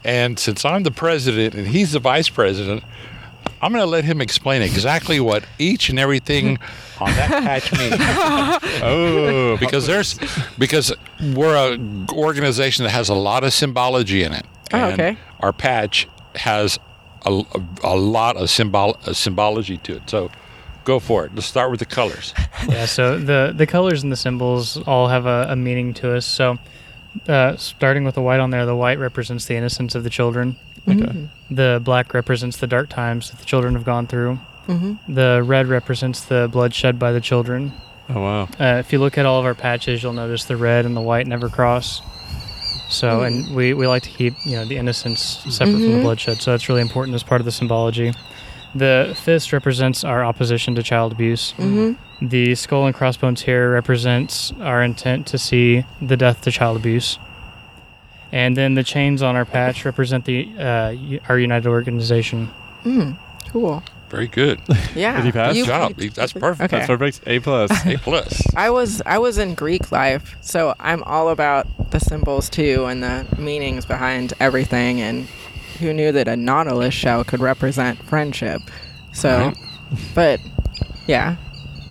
And 0.04 0.38
since 0.38 0.66
I'm 0.66 0.84
the 0.84 0.92
president 0.92 1.56
and 1.56 1.68
he's 1.68 1.94
the 1.94 2.00
vice 2.00 2.30
president, 2.30 2.84
I'm 3.64 3.72
going 3.72 3.82
to 3.82 3.90
let 3.90 4.04
him 4.04 4.20
explain 4.20 4.62
exactly 4.62 5.22
what 5.22 5.46
each 5.58 5.90
and 5.90 5.98
everything 5.98 6.60
on 7.00 7.12
that 7.12 7.30
patch 7.30 7.72
means. 7.72 7.96
Oh, 8.86 9.56
because 9.58 9.88
there's 9.88 10.20
because 10.58 10.94
we're 11.34 11.56
a 11.56 11.80
organization 12.14 12.84
that 12.84 12.92
has 12.92 13.08
a 13.08 13.14
lot 13.14 13.46
of 13.46 13.54
symbology 13.54 14.24
in 14.24 14.34
it. 14.34 14.46
Oh, 14.74 14.92
okay. 14.92 15.18
Our 15.40 15.54
patch 15.54 16.08
has 16.36 16.78
a, 17.26 17.32
a, 17.32 17.64
a 17.84 17.96
lot 17.96 18.36
of 18.36 18.50
symbol 18.50 18.98
uh, 19.06 19.14
symbology 19.14 19.78
to 19.78 19.96
it. 19.98 20.10
So 20.10 20.30
go 20.84 21.00
for 21.00 21.26
it. 21.26 21.34
Let's 21.34 21.48
start 21.48 21.72
with 21.72 21.80
the 21.80 21.86
colors. 21.86 22.34
yeah, 22.68 22.86
so 22.86 23.18
the 23.18 23.54
the 23.56 23.68
colors 23.68 24.04
and 24.04 24.12
the 24.12 24.18
symbols 24.18 24.78
all 24.86 25.08
have 25.08 25.26
a, 25.26 25.48
a 25.50 25.56
meaning 25.56 25.94
to 25.96 26.16
us. 26.18 26.26
So, 26.26 26.58
uh, 27.30 27.56
starting 27.56 28.04
with 28.04 28.16
the 28.16 28.22
white 28.22 28.42
on 28.42 28.50
there, 28.50 28.66
the 28.66 28.76
white 28.76 29.00
represents 29.00 29.46
the 29.46 29.56
innocence 29.56 29.96
of 29.96 30.04
the 30.04 30.10
children. 30.10 30.58
Okay. 30.88 31.30
The 31.50 31.82
black 31.84 32.14
represents 32.14 32.58
the 32.58 32.68
dark 32.68 32.90
times 32.90 33.30
that 33.32 33.40
the 33.40 33.46
children 33.46 33.74
have 33.76 33.86
gone 33.86 34.08
through. 34.08 34.40
Mm-hmm. 34.68 35.14
The 35.14 35.44
red 35.44 35.68
represents 35.68 36.22
the 36.24 36.50
blood 36.52 36.74
shed 36.74 36.98
by 36.98 37.12
the 37.12 37.22
children. 37.22 37.74
Oh, 38.10 38.22
wow. 38.22 38.44
Uh, 38.60 38.80
if 38.80 38.92
you 38.92 39.00
look 39.00 39.18
at 39.18 39.26
all 39.26 39.40
of 39.40 39.46
our 39.46 39.56
patches, 39.56 40.04
you'll 40.04 40.14
notice 40.14 40.46
the 40.46 40.58
red 40.58 40.86
and 40.86 40.96
the 40.96 41.02
white 41.02 41.28
never 41.28 41.50
cross. 41.50 42.02
So, 42.90 43.24
and 43.24 43.56
we, 43.56 43.74
we 43.74 43.88
like 43.88 44.04
to 44.04 44.10
keep 44.10 44.34
you 44.46 44.56
know 44.56 44.66
the 44.66 44.78
innocence 44.78 45.22
separate 45.22 45.74
from 45.74 45.92
the 45.92 46.02
bloodshed. 46.02 46.42
So 46.42 46.52
that's 46.52 46.70
really 46.70 46.82
important 46.82 47.16
as 47.16 47.24
part 47.24 47.42
of 47.42 47.46
the 47.46 47.52
symbology. 47.52 48.14
The 48.76 49.18
fist 49.24 49.54
represents 49.54 50.04
our 50.04 50.24
opposition 50.24 50.76
to 50.76 50.84
child 50.84 51.12
abuse. 51.12 51.54
Mm-hmm. 51.58 52.28
The 52.28 52.56
skull 52.56 52.86
and 52.86 52.96
crossbones 52.96 53.42
here 53.42 53.72
represents 53.72 54.52
our 54.60 54.82
intent 54.84 55.28
to 55.28 55.38
see 55.38 55.86
the 56.02 56.18
death 56.18 56.42
to 56.42 56.52
child 56.52 56.78
abuse. 56.78 57.20
And 58.34 58.58
then 58.58 58.74
the 58.74 58.84
chains 58.84 59.22
on 59.22 59.36
our 59.36 59.46
patch 59.46 59.86
represent 59.86 60.26
the 60.26 60.50
uh, 60.58 60.96
our 61.30 61.38
United 61.38 61.68
organization. 61.70 62.50
Mm. 62.84 63.16
Cool. 63.50 63.84
Very 64.10 64.28
good. 64.28 64.60
Yeah. 64.96 65.16
Did 65.18 65.26
he 65.26 65.32
pass? 65.32 65.56
You- 65.56 65.64
Good 65.66 65.70
job. 65.70 65.96
That's 66.16 66.34
perfect. 66.34 66.74
Okay. 66.74 66.86
That's 66.86 66.88
perfect. 66.88 67.22
A 67.28 67.40
plus. 67.40 67.86
A 67.86 67.98
plus. 67.98 68.42
I 68.56 68.70
was 68.72 69.02
I 69.06 69.20
was 69.20 69.38
in 69.38 69.54
Greek 69.54 69.92
life, 69.92 70.36
so 70.42 70.74
I'm 70.80 71.04
all 71.04 71.30
about 71.30 71.68
the 71.92 72.00
symbols 72.00 72.50
too 72.50 72.86
and 72.86 73.04
the 73.04 73.26
meanings 73.38 73.86
behind 73.86 74.34
everything. 74.40 75.00
And 75.00 75.28
who 75.80 75.94
knew 75.94 76.12
that 76.12 76.28
a 76.28 76.36
nautilus 76.36 76.94
shell 76.96 77.24
could 77.24 77.40
represent 77.40 78.02
friendship? 78.04 78.62
So, 79.14 79.30
Right. 79.38 79.58
but 80.16 80.40
yeah, 81.08 81.36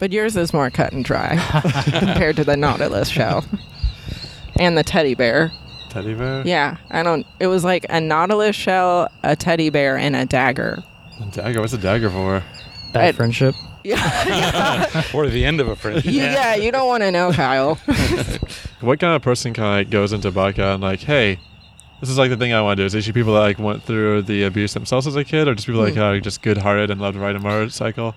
but 0.00 0.10
yours 0.12 0.36
is 0.36 0.52
more 0.52 0.70
cut 0.70 0.92
and 0.92 1.04
dry 1.04 1.36
compared 1.98 2.34
to 2.36 2.44
the 2.44 2.56
nautilus 2.56 3.08
shell 3.08 3.44
and 4.58 4.76
the 4.76 4.82
teddy 4.84 5.14
bear. 5.14 5.52
Teddy 5.92 6.14
bear? 6.14 6.42
Yeah, 6.46 6.78
I 6.90 7.02
don't. 7.02 7.26
It 7.38 7.48
was 7.48 7.64
like 7.64 7.84
a 7.90 8.00
nautilus 8.00 8.56
shell, 8.56 9.10
a 9.22 9.36
teddy 9.36 9.68
bear, 9.68 9.98
and 9.98 10.16
a 10.16 10.24
dagger. 10.24 10.82
Dagger. 11.32 11.60
What's 11.60 11.74
a 11.74 11.78
dagger 11.78 12.08
for? 12.08 12.42
Bad 12.94 13.04
I- 13.04 13.12
friendship. 13.12 13.54
Yeah, 13.84 15.02
or 15.14 15.26
the 15.26 15.44
end 15.44 15.60
of 15.60 15.66
a 15.66 15.74
friendship. 15.74 16.04
you, 16.04 16.22
yeah. 16.22 16.54
You 16.54 16.70
don't 16.70 16.86
want 16.86 17.02
to 17.02 17.10
know, 17.10 17.32
Kyle. 17.32 17.80
What 18.80 19.00
kind 19.00 19.14
of 19.16 19.22
person 19.22 19.52
kind 19.54 19.84
of 19.84 19.90
goes 19.90 20.12
into 20.12 20.30
Baca 20.30 20.74
and 20.74 20.80
like, 20.82 21.00
hey, 21.00 21.40
this 22.00 22.08
is 22.08 22.16
like 22.16 22.30
the 22.30 22.36
thing 22.36 22.52
I 22.52 22.60
want 22.62 22.76
to 22.78 22.82
do? 22.82 22.86
Is 22.86 22.94
issue 22.94 23.12
people 23.12 23.34
that 23.34 23.40
like 23.40 23.58
went 23.58 23.82
through 23.82 24.22
the 24.22 24.44
abuse 24.44 24.72
themselves 24.74 25.08
as 25.08 25.16
a 25.16 25.24
kid, 25.24 25.48
or 25.48 25.54
just 25.56 25.66
people 25.66 25.82
like 25.82 25.96
are 25.96 26.20
just 26.20 26.42
good-hearted 26.42 26.90
and 26.90 27.00
love 27.00 27.14
to 27.14 27.20
ride 27.20 27.34
a 27.34 27.40
motorcycle? 27.40 28.14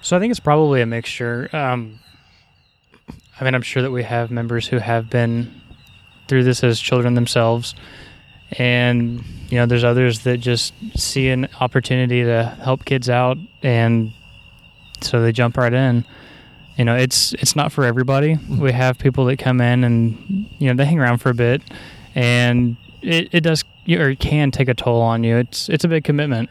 So 0.00 0.16
I 0.16 0.20
think 0.20 0.30
it's 0.30 0.40
probably 0.40 0.80
a 0.80 0.86
mixture. 0.86 1.50
Um, 1.54 1.98
I 3.38 3.44
mean, 3.44 3.54
I'm 3.54 3.60
sure 3.62 3.82
that 3.82 3.90
we 3.90 4.02
have 4.04 4.30
members 4.30 4.66
who 4.68 4.78
have 4.78 5.10
been 5.10 5.60
through 6.28 6.44
this 6.44 6.62
as 6.62 6.78
children 6.78 7.14
themselves, 7.14 7.74
and 8.52 9.24
you 9.48 9.58
know, 9.58 9.66
there's 9.66 9.84
others 9.84 10.20
that 10.20 10.38
just 10.38 10.72
see 10.96 11.28
an 11.28 11.48
opportunity 11.60 12.22
to 12.22 12.44
help 12.62 12.84
kids 12.84 13.08
out, 13.08 13.38
and 13.62 14.12
so 15.00 15.20
they 15.20 15.32
jump 15.32 15.56
right 15.56 15.72
in. 15.72 16.04
You 16.76 16.84
know, 16.84 16.96
it's 16.96 17.32
it's 17.34 17.56
not 17.56 17.72
for 17.72 17.84
everybody. 17.84 18.34
Mm-hmm. 18.34 18.60
We 18.60 18.72
have 18.72 18.98
people 18.98 19.24
that 19.26 19.38
come 19.38 19.60
in 19.60 19.84
and 19.84 20.48
you 20.58 20.68
know 20.68 20.74
they 20.74 20.84
hang 20.84 21.00
around 21.00 21.18
for 21.18 21.30
a 21.30 21.34
bit, 21.34 21.62
and 22.14 22.76
it, 23.02 23.28
it 23.32 23.40
does 23.40 23.64
or 23.88 24.10
it 24.10 24.20
can 24.20 24.50
take 24.50 24.68
a 24.68 24.74
toll 24.74 25.00
on 25.00 25.24
you. 25.24 25.36
It's 25.36 25.68
it's 25.68 25.84
a 25.84 25.88
big 25.88 26.04
commitment. 26.04 26.50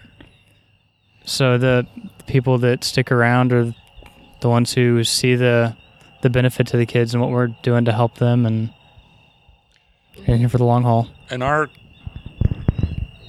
So 1.25 1.57
the 1.57 1.85
people 2.25 2.57
that 2.59 2.83
stick 2.83 3.11
around 3.11 3.53
are 3.53 3.73
the 4.41 4.49
ones 4.49 4.73
who 4.73 5.03
see 5.03 5.35
the 5.35 5.75
the 6.21 6.29
benefit 6.29 6.67
to 6.67 6.77
the 6.77 6.85
kids 6.85 7.13
and 7.13 7.21
what 7.21 7.31
we're 7.31 7.47
doing 7.47 7.85
to 7.85 7.91
help 7.91 8.15
them 8.15 8.45
and 8.45 8.73
and 10.25 10.39
here 10.39 10.49
for 10.49 10.57
the 10.57 10.63
long 10.63 10.83
haul. 10.83 11.07
and 11.29 11.43
our 11.43 11.69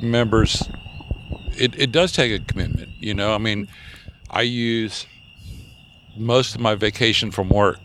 members 0.00 0.68
it, 1.56 1.76
it 1.76 1.90
does 1.90 2.12
take 2.12 2.32
a 2.32 2.44
commitment 2.44 2.88
you 3.00 3.14
know? 3.14 3.34
I 3.34 3.38
mean 3.38 3.68
i 4.30 4.42
use 4.42 5.06
most 6.16 6.54
of 6.54 6.60
my 6.60 6.74
vacation 6.74 7.30
from 7.30 7.48
work 7.48 7.78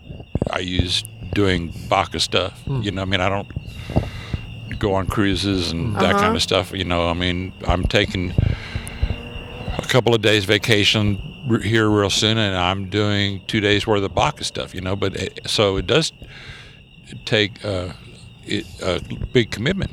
i 0.51 0.59
use 0.59 1.03
doing 1.33 1.73
Baca 1.89 2.19
stuff 2.19 2.61
you 2.67 2.91
know? 2.91 3.01
I 3.01 3.05
mean 3.05 3.21
i 3.21 3.29
don't 3.29 3.47
go 4.79 4.93
on 4.93 5.07
cruises 5.07 5.71
and 5.71 5.95
that 5.95 6.13
kind 6.15 6.35
of 6.35 6.41
stuff 6.41 6.71
you 6.71 6.83
know? 6.83 7.09
I 7.09 7.13
mean 7.13 7.53
i'm 7.67 7.83
taking 7.83 8.33
a 9.77 9.85
couple 9.87 10.13
of 10.13 10.21
days 10.21 10.45
vacation 10.45 11.17
here 11.61 11.89
real 11.89 12.09
soon 12.09 12.37
and 12.37 12.55
i'm 12.55 12.89
doing 12.89 13.41
two 13.47 13.59
days 13.59 13.87
worth 13.87 14.03
of 14.03 14.13
Baca 14.13 14.43
stuff 14.43 14.75
you 14.75 14.81
know? 14.81 14.95
But 14.95 15.15
it, 15.15 15.39
so 15.47 15.77
it 15.77 15.87
does 15.87 16.11
take 17.25 17.63
uh, 17.65 17.93
it, 18.45 18.65
a 18.81 19.01
big 19.33 19.51
commitment 19.51 19.91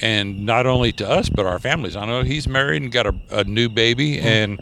and 0.00 0.46
not 0.46 0.64
only 0.64 0.92
to 0.92 1.08
us 1.08 1.28
but 1.28 1.44
our 1.44 1.58
families. 1.58 1.96
I 1.96 2.06
know 2.06 2.22
he's 2.22 2.46
married 2.46 2.82
and 2.82 2.92
got 2.92 3.06
a, 3.06 3.14
a 3.30 3.42
new 3.44 3.68
baby, 3.68 4.16
Mm-hmm. 4.16 4.26
and 4.26 4.60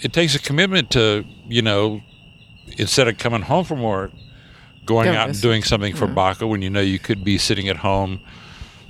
it 0.00 0.12
takes 0.12 0.34
a 0.36 0.38
commitment 0.38 0.90
to 0.92 1.24
you 1.48 1.60
know 1.62 2.02
instead 2.78 3.08
of 3.08 3.18
coming 3.18 3.42
home 3.42 3.64
from 3.64 3.82
work, 3.82 4.12
going 4.86 5.06
Go 5.06 5.12
out 5.18 5.28
and 5.30 5.40
doing 5.40 5.62
something 5.64 5.94
for 5.94 6.06
Baca 6.06 6.46
when 6.46 6.62
you 6.62 6.70
know 6.70 6.80
you 6.80 7.00
could 7.00 7.24
be 7.24 7.36
sitting 7.36 7.68
at 7.68 7.78
home, 7.78 8.20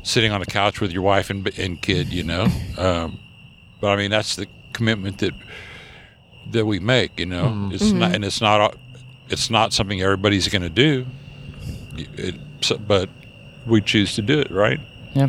sitting 0.03 0.33
on 0.33 0.41
the 0.41 0.47
couch 0.47 0.81
with 0.83 0.93
your 0.93 1.03
wife 1.03 1.31
and 1.31 1.47
and 1.59 1.81
kid. 1.81 2.13
You 2.13 2.25
know, 2.25 2.47
um, 2.77 3.19
but 3.81 3.89
I 3.89 3.97
mean 3.97 4.11
that's 4.11 4.37
the 4.37 4.47
commitment 4.75 5.19
that 5.19 5.33
that 6.51 6.67
we 6.67 6.79
make. 6.79 7.19
You 7.19 7.27
know, 7.27 7.71
it's 7.73 7.85
Mm-hmm. 7.85 7.99
not 7.99 8.15
and 8.15 8.23
it's 8.25 8.41
not 8.43 8.77
it's 9.31 9.49
not 9.49 9.73
something 9.73 10.03
everybody's 10.03 10.49
going 10.49 10.61
to 10.63 10.69
do. 10.69 11.07
It, 11.97 12.35
but 12.87 13.09
we 13.67 13.81
choose 13.81 14.15
to 14.17 14.23
do 14.23 14.39
it, 14.41 14.51
right? 14.51 14.81
Yeah. 15.15 15.29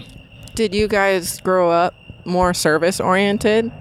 Did 0.56 0.74
you 0.76 0.88
guys 0.88 1.40
grow 1.42 1.70
up 1.72 1.94
more 2.26 2.54
service 2.54 3.00
oriented 3.00 3.72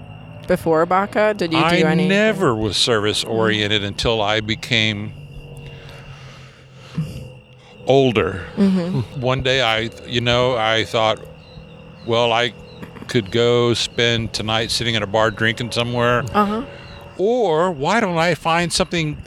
before 0.48 0.84
Baca? 0.86 1.34
Did 1.34 1.52
you 1.52 1.58
do 1.58 1.64
I 1.64 1.76
any? 1.76 2.08
never 2.08 2.54
was 2.54 2.76
service 2.76 3.24
oriented 3.24 3.84
until 3.84 4.20
I 4.22 4.40
became 4.40 5.12
older. 7.86 8.38
One 9.16 9.42
day 9.42 9.62
I, 9.62 9.90
you 10.06 10.20
know, 10.20 10.56
I 10.56 10.84
thought, 10.84 11.20
well, 12.06 12.32
I 12.32 12.54
could 13.08 13.30
go 13.30 13.74
spend 13.74 14.32
tonight 14.32 14.70
sitting 14.70 14.96
at 14.96 15.02
a 15.02 15.06
bar 15.06 15.30
drinking 15.30 15.72
somewhere. 15.72 16.24
Uh 16.32 16.44
huh. 16.46 16.64
Or 17.18 17.70
why 17.70 18.00
don't 18.00 18.16
I 18.18 18.34
find 18.34 18.72
something 18.72 19.18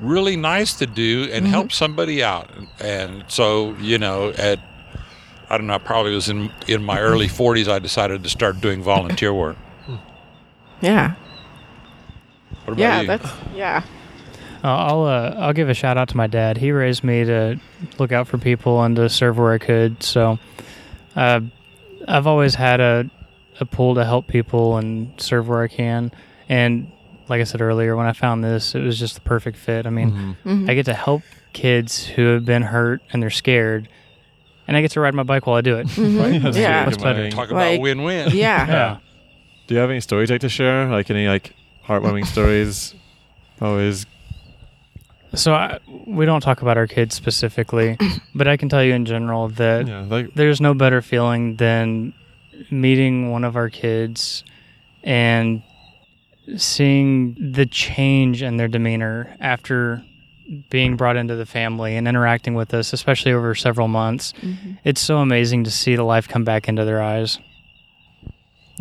really 0.00 0.36
nice 0.36 0.74
to 0.74 0.86
do 0.86 1.28
and 1.32 1.46
help 1.46 1.72
somebody 1.72 2.22
out? 2.22 2.50
And 2.80 3.24
so, 3.28 3.74
you 3.80 3.98
know, 3.98 4.30
at 4.30 4.60
I 5.48 5.56
don't 5.58 5.66
know, 5.66 5.74
I 5.74 5.78
probably 5.78 6.14
was 6.14 6.28
in 6.28 6.50
in 6.66 6.82
my 6.84 7.00
early 7.00 7.28
40s 7.28 7.68
I 7.68 7.78
decided 7.78 8.22
to 8.24 8.28
start 8.28 8.60
doing 8.60 8.82
volunteer 8.82 9.32
work. 9.32 9.56
Yeah. 10.80 11.14
What 12.64 12.72
about 12.74 12.78
Yeah. 12.78 13.00
you? 13.02 13.06
That's 13.06 13.30
yeah. 13.54 13.82
Uh, 14.64 14.68
I'll 14.68 15.04
uh, 15.04 15.34
I'll 15.38 15.52
give 15.52 15.68
a 15.68 15.74
shout 15.74 15.96
out 15.96 16.08
to 16.08 16.16
my 16.16 16.26
dad. 16.26 16.56
He 16.58 16.72
raised 16.72 17.04
me 17.04 17.24
to 17.24 17.60
look 17.98 18.10
out 18.10 18.26
for 18.26 18.38
people 18.38 18.82
and 18.82 18.96
to 18.96 19.08
serve 19.08 19.38
where 19.38 19.52
I 19.52 19.58
could. 19.58 20.02
So 20.02 20.38
uh, 21.14 21.40
I've 22.08 22.26
always 22.26 22.54
had 22.54 22.80
a 22.80 23.08
a 23.60 23.64
pull 23.64 23.94
to 23.94 24.04
help 24.04 24.26
people 24.26 24.76
and 24.76 25.18
serve 25.20 25.48
where 25.48 25.62
I 25.62 25.68
can. 25.68 26.10
And 26.48 26.90
like 27.28 27.40
I 27.40 27.44
said 27.44 27.60
earlier, 27.60 27.96
when 27.96 28.06
I 28.06 28.12
found 28.12 28.42
this, 28.44 28.74
it 28.74 28.80
was 28.82 28.98
just 28.98 29.14
the 29.16 29.20
perfect 29.20 29.56
fit. 29.58 29.86
I 29.86 29.90
mean, 29.90 30.36
Mhm. 30.44 30.68
I 30.70 30.74
get 30.74 30.86
to 30.86 30.94
help 30.94 31.22
kids 31.52 32.06
who 32.06 32.26
have 32.34 32.44
been 32.44 32.62
hurt 32.62 33.00
and 33.12 33.22
they're 33.22 33.30
scared, 33.30 33.88
and 34.68 34.76
I 34.76 34.80
get 34.82 34.90
to 34.92 35.00
ride 35.00 35.14
my 35.14 35.22
bike 35.22 35.46
while 35.46 35.56
I 35.56 35.60
do 35.60 35.76
it. 35.76 35.86
Mhm. 35.88 36.42
That's 36.42 36.56
Yeah. 36.56 36.84
very 36.84 36.86
What's 36.86 37.02
better? 37.02 37.22
good. 37.24 37.32
Talk 37.32 37.50
Like- 37.50 37.74
about 37.76 37.82
win-win. 37.82 38.30
Yeah. 38.32 38.66
Yeah. 38.66 38.96
Do 39.66 39.74
you 39.74 39.80
have 39.80 39.90
any 39.90 40.00
stories 40.00 40.28
you'd 40.30 40.34
like 40.34 40.40
to 40.42 40.48
share? 40.48 40.86
Like 40.88 41.10
any 41.10 41.26
like 41.28 41.52
heartwarming 41.86 42.26
stories. 42.34 42.94
Always. 43.60 44.06
So 45.34 45.54
I, 45.54 45.78
we 46.06 46.24
don't 46.24 46.40
talk 46.40 46.62
about 46.62 46.76
our 46.78 46.86
kids 46.86 47.14
specifically, 47.14 47.96
but 48.34 48.46
I 48.48 48.56
can 48.56 48.68
tell 48.68 48.82
you 48.82 48.94
in 48.94 49.04
general 49.04 49.48
that 49.48 49.86
Yeah, 49.88 50.04
like 50.08 50.34
there's 50.34 50.60
no 50.60 50.72
better 50.74 51.02
feeling 51.02 51.56
than 51.56 52.12
meeting 52.70 53.30
one 53.30 53.44
of 53.44 53.56
our 53.56 53.68
kids 53.68 54.44
and 55.04 55.62
seeing 56.56 57.36
the 57.52 57.66
change 57.66 58.42
in 58.42 58.56
their 58.56 58.68
demeanor 58.68 59.36
after 59.40 60.02
being 60.70 60.96
brought 60.96 61.16
into 61.16 61.34
the 61.34 61.46
family 61.46 61.96
and 61.96 62.06
interacting 62.06 62.54
with 62.54 62.72
us, 62.72 62.92
especially 62.92 63.32
over 63.32 63.54
several 63.54 63.88
months. 63.88 64.32
Mm-hmm. 64.40 64.72
It's 64.84 65.00
so 65.00 65.18
amazing 65.18 65.64
to 65.64 65.70
see 65.70 65.96
the 65.96 66.04
life 66.04 66.28
come 66.28 66.44
back 66.44 66.68
into 66.68 66.84
their 66.84 67.02
eyes. 67.02 67.38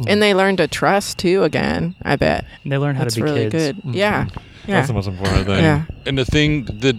And 0.08 0.22
they 0.22 0.34
learn 0.34 0.58
to 0.58 0.68
trust 0.68 1.18
too 1.20 1.44
again, 1.44 1.96
I 2.04 2.18
bet. 2.18 2.46
And 2.64 2.72
They 2.72 2.78
learn 2.78 2.96
how 2.96 3.04
That's 3.04 3.16
to 3.16 3.24
be 3.24 3.30
kids. 3.30 3.54
That's 3.54 3.54
really 3.54 3.72
kids. 3.74 3.80
good. 3.82 3.90
Mm-hmm. 3.90 3.98
Yeah. 3.98 4.28
Yeah. 4.68 4.76
that's 4.76 4.88
the 4.88 4.94
most 4.94 5.08
important 5.08 5.46
thing. 5.46 5.64
Yeah. 5.64 5.86
And 6.06 6.18
the 6.18 6.26
thing 6.26 6.66
that 6.66 6.98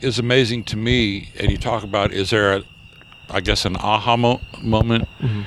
is 0.00 0.18
amazing 0.18 0.64
to 0.64 0.76
me, 0.76 1.28
and 1.38 1.50
you 1.50 1.58
talk 1.58 1.82
about, 1.84 2.12
is 2.12 2.30
there, 2.30 2.56
a, 2.56 2.62
I 3.30 3.40
guess, 3.40 3.64
an 3.66 3.76
aha 3.76 4.16
mo- 4.16 4.40
moment? 4.62 5.08
Mm-hmm. 5.20 5.42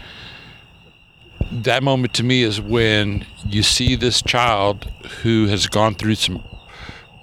That 1.52 1.84
moment 1.84 2.14
to 2.16 2.24
me 2.24 2.44
is 2.44 2.62
when 2.62 3.26
you 3.48 3.64
see 3.64 3.96
this 3.96 4.22
child 4.22 4.86
who 5.24 5.48
has 5.48 5.68
gone 5.68 5.96
through 5.96 6.16
some, 6.16 6.44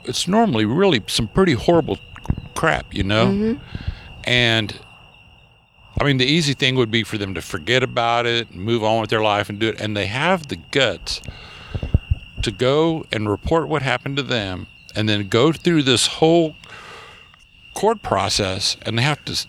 it's 0.05 0.27
normally 0.27 0.65
really 0.65 1.03
some 1.07 1.29
pretty 1.29 1.53
horrible 1.53 1.99
crap, 2.55 2.93
you 2.93 3.05
know? 3.05 3.27
Mm-hmm. 3.27 3.65
And 4.25 4.81
I 6.01 6.05
mean, 6.05 6.19
the 6.19 6.27
easy 6.27 6.53
thing 6.53 6.75
would 6.75 6.91
be 6.91 7.05
for 7.05 7.17
them 7.17 7.35
to 7.35 7.41
forget 7.41 7.83
about 7.83 8.27
it, 8.27 8.51
and 8.51 8.61
move 8.61 8.85
on 8.85 9.01
with 9.01 9.11
their 9.11 9.23
life, 9.23 9.49
and 9.49 9.59
do 9.59 9.69
it. 9.69 9.81
And 9.81 9.97
they 9.97 10.07
have 10.07 10.49
the 10.49 10.57
guts 10.57 11.23
to 12.43 12.51
go 12.51 13.07
and 13.11 13.31
report 13.31 13.69
what 13.69 13.83
happened 13.83 14.17
to 14.17 14.23
them, 14.23 14.67
and 14.95 15.09
then 15.09 15.29
go 15.29 15.53
through 15.53 15.85
this 15.85 16.07
whole 16.07 16.55
court 17.75 18.03
process, 18.03 18.77
and 18.83 18.99
they 18.99 19.03
have 19.03 19.25
to 19.25 19.47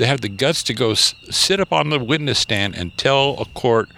they 0.00 0.06
have 0.06 0.22
the 0.22 0.30
guts 0.30 0.62
to 0.62 0.72
go 0.72 0.92
s- 0.92 1.14
sit 1.28 1.60
up 1.60 1.74
on 1.74 1.90
the 1.90 1.98
witness 1.98 2.38
stand 2.38 2.74
and 2.74 2.96
tell 2.96 3.36
a 3.38 3.44
court 3.44 3.90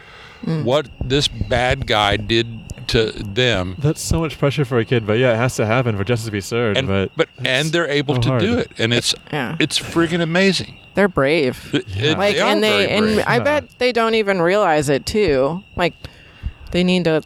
mm. 0.44 0.64
what 0.64 0.88
this 1.00 1.28
bad 1.28 1.86
guy 1.86 2.16
did 2.16 2.58
to 2.88 3.12
them. 3.12 3.76
That's 3.78 4.02
so 4.02 4.18
much 4.18 4.36
pressure 4.36 4.64
for 4.64 4.80
a 4.80 4.84
kid, 4.84 5.06
but 5.06 5.18
yeah, 5.18 5.32
it 5.32 5.36
has 5.36 5.54
to 5.56 5.64
happen 5.64 5.96
for 5.96 6.02
justice 6.02 6.26
to 6.26 6.32
be 6.32 6.40
served. 6.40 6.76
And, 6.76 6.88
but 6.88 7.12
but 7.16 7.28
and 7.44 7.68
they're 7.68 7.88
able 7.88 8.16
so 8.16 8.20
to 8.22 8.28
hard. 8.30 8.40
do 8.42 8.58
it, 8.58 8.72
and 8.78 8.92
it's 8.92 9.14
Yeah. 9.32 9.56
it's 9.60 9.78
friggin' 9.78 10.20
amazing. 10.20 10.76
They're 10.94 11.08
brave. 11.08 11.70
It- 11.72 11.84
it- 11.96 12.18
Like 12.18 12.34
they 12.34 12.40
are 12.40 12.50
and 12.50 12.62
they 12.62 12.86
very 12.86 12.90
and 12.90 13.04
brave. 13.14 13.24
I 13.28 13.36
Yeah. 13.36 13.44
bet 13.44 13.78
they 13.78 13.92
don't 13.92 14.16
even 14.16 14.42
realize 14.42 14.88
it 14.88 15.06
too. 15.06 15.62
Like 15.76 15.94
they 16.72 16.82
need 16.82 17.04
to 17.04 17.22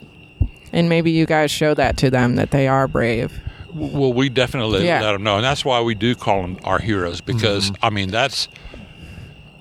and 0.71 0.91
maybe 0.91 1.11
you 1.11 1.25
guys 1.25 1.51
show 1.51 1.73
that 1.73 1.97
to 1.97 2.11
them 2.11 2.37
that 2.37 2.51
they 2.51 2.69
are 2.69 2.87
brave. 2.87 3.41
Well, 3.73 4.13
we 4.13 4.29
definitely 4.29 4.85
Yeah. 4.87 5.01
let 5.01 5.13
them 5.13 5.23
know, 5.23 5.37
and 5.37 5.45
that's 5.45 5.65
why 5.65 5.81
we 5.81 5.95
do 5.95 6.15
call 6.15 6.43
them 6.43 6.59
our 6.65 6.79
heroes 6.79 7.23
because 7.23 7.71
mm-hmm. 7.71 7.85
I 7.85 7.91
mean 7.91 8.11
that's 8.11 8.49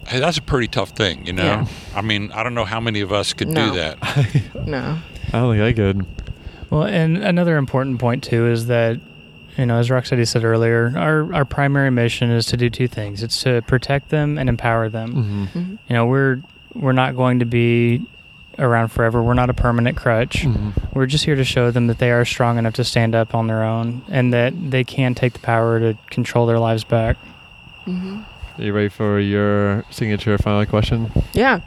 hey, 0.07 0.19
that's 0.19 0.37
a 0.37 0.41
pretty 0.41 0.67
tough 0.67 0.89
thing, 0.91 1.25
you 1.25 1.33
know. 1.33 1.43
Yeah. 1.43 1.67
I 1.95 2.01
mean, 2.01 2.31
I 2.33 2.43
don't 2.43 2.53
know 2.55 2.65
how 2.65 2.79
many 2.79 3.01
of 3.01 3.11
us 3.11 3.33
could 3.33 3.49
No. 3.49 3.69
do 3.71 3.75
that. 3.77 3.97
No. 4.65 4.99
I 5.33 5.39
don't 5.39 5.55
think 5.57 5.63
I 5.63 5.73
could. 5.73 6.05
Well, 6.69 6.83
and 6.83 7.17
another 7.17 7.57
important 7.57 7.99
point 7.99 8.23
too 8.23 8.47
is 8.47 8.67
that, 8.67 8.99
you 9.57 9.65
know, 9.65 9.77
as 9.77 9.89
Rocksteady 9.89 10.27
said 10.27 10.43
earlier, 10.43 10.91
our 10.97 11.33
our 11.33 11.45
primary 11.45 11.89
mission 11.91 12.29
is 12.31 12.45
to 12.47 12.57
do 12.57 12.69
two 12.69 12.87
things: 12.87 13.21
it's 13.23 13.41
to 13.43 13.61
protect 13.63 14.09
them 14.09 14.37
and 14.37 14.49
empower 14.49 14.89
them. 14.89 15.13
Mm-hmm. 15.53 15.71
You 15.87 15.93
know, 15.95 16.05
we're 16.05 16.41
we're 16.73 16.91
not 16.93 17.15
going 17.15 17.39
to 17.39 17.45
be 17.45 18.05
around 18.57 18.89
forever. 18.89 19.21
We're 19.21 19.33
not 19.33 19.49
a 19.49 19.53
permanent 19.53 19.97
crutch. 19.97 20.43
Mm-hmm. 20.43 20.69
We're 20.97 21.05
just 21.05 21.25
here 21.25 21.35
to 21.35 21.43
show 21.43 21.71
them 21.71 21.87
that 21.87 21.99
they 21.99 22.11
are 22.11 22.25
strong 22.25 22.57
enough 22.57 22.73
to 22.75 22.83
stand 22.83 23.13
up 23.15 23.35
on 23.35 23.47
their 23.47 23.63
own 23.63 24.01
and 24.09 24.33
that 24.33 24.53
they 24.71 24.83
can 24.83 25.13
take 25.15 25.33
the 25.33 25.39
power 25.39 25.79
to 25.79 25.97
control 26.09 26.45
their 26.45 26.59
lives 26.59 26.83
back. 26.83 27.17
Are 28.57 28.63
you 28.63 28.73
ready 28.73 28.89
for 28.89 29.19
your 29.19 29.83
signature 29.89 30.37
final 30.37 30.65
question? 30.65 31.11
Yeah. 31.33 31.59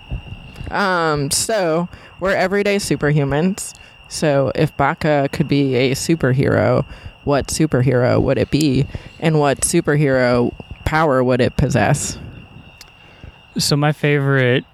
Um, 0.71 1.31
so 1.31 1.89
we're 2.21 2.35
everyday 2.35 2.77
superhumans. 2.77 3.75
So 4.09 4.53
if 4.55 4.75
Baca 4.77 5.29
could 5.33 5.49
be 5.49 5.75
a 5.75 5.91
superhero, 5.95 6.85
what 7.25 7.49
superhero 7.49 8.21
would 8.23 8.39
it 8.39 8.51
be? 8.51 8.87
And 9.21 9.39
what 9.39 9.61
superhero 9.61 10.55
power 10.87 11.23
would 11.23 11.41
it 11.43 11.57
possess? 11.57 12.19
So 13.59 13.77
my 13.77 13.93
favorite 13.93 14.65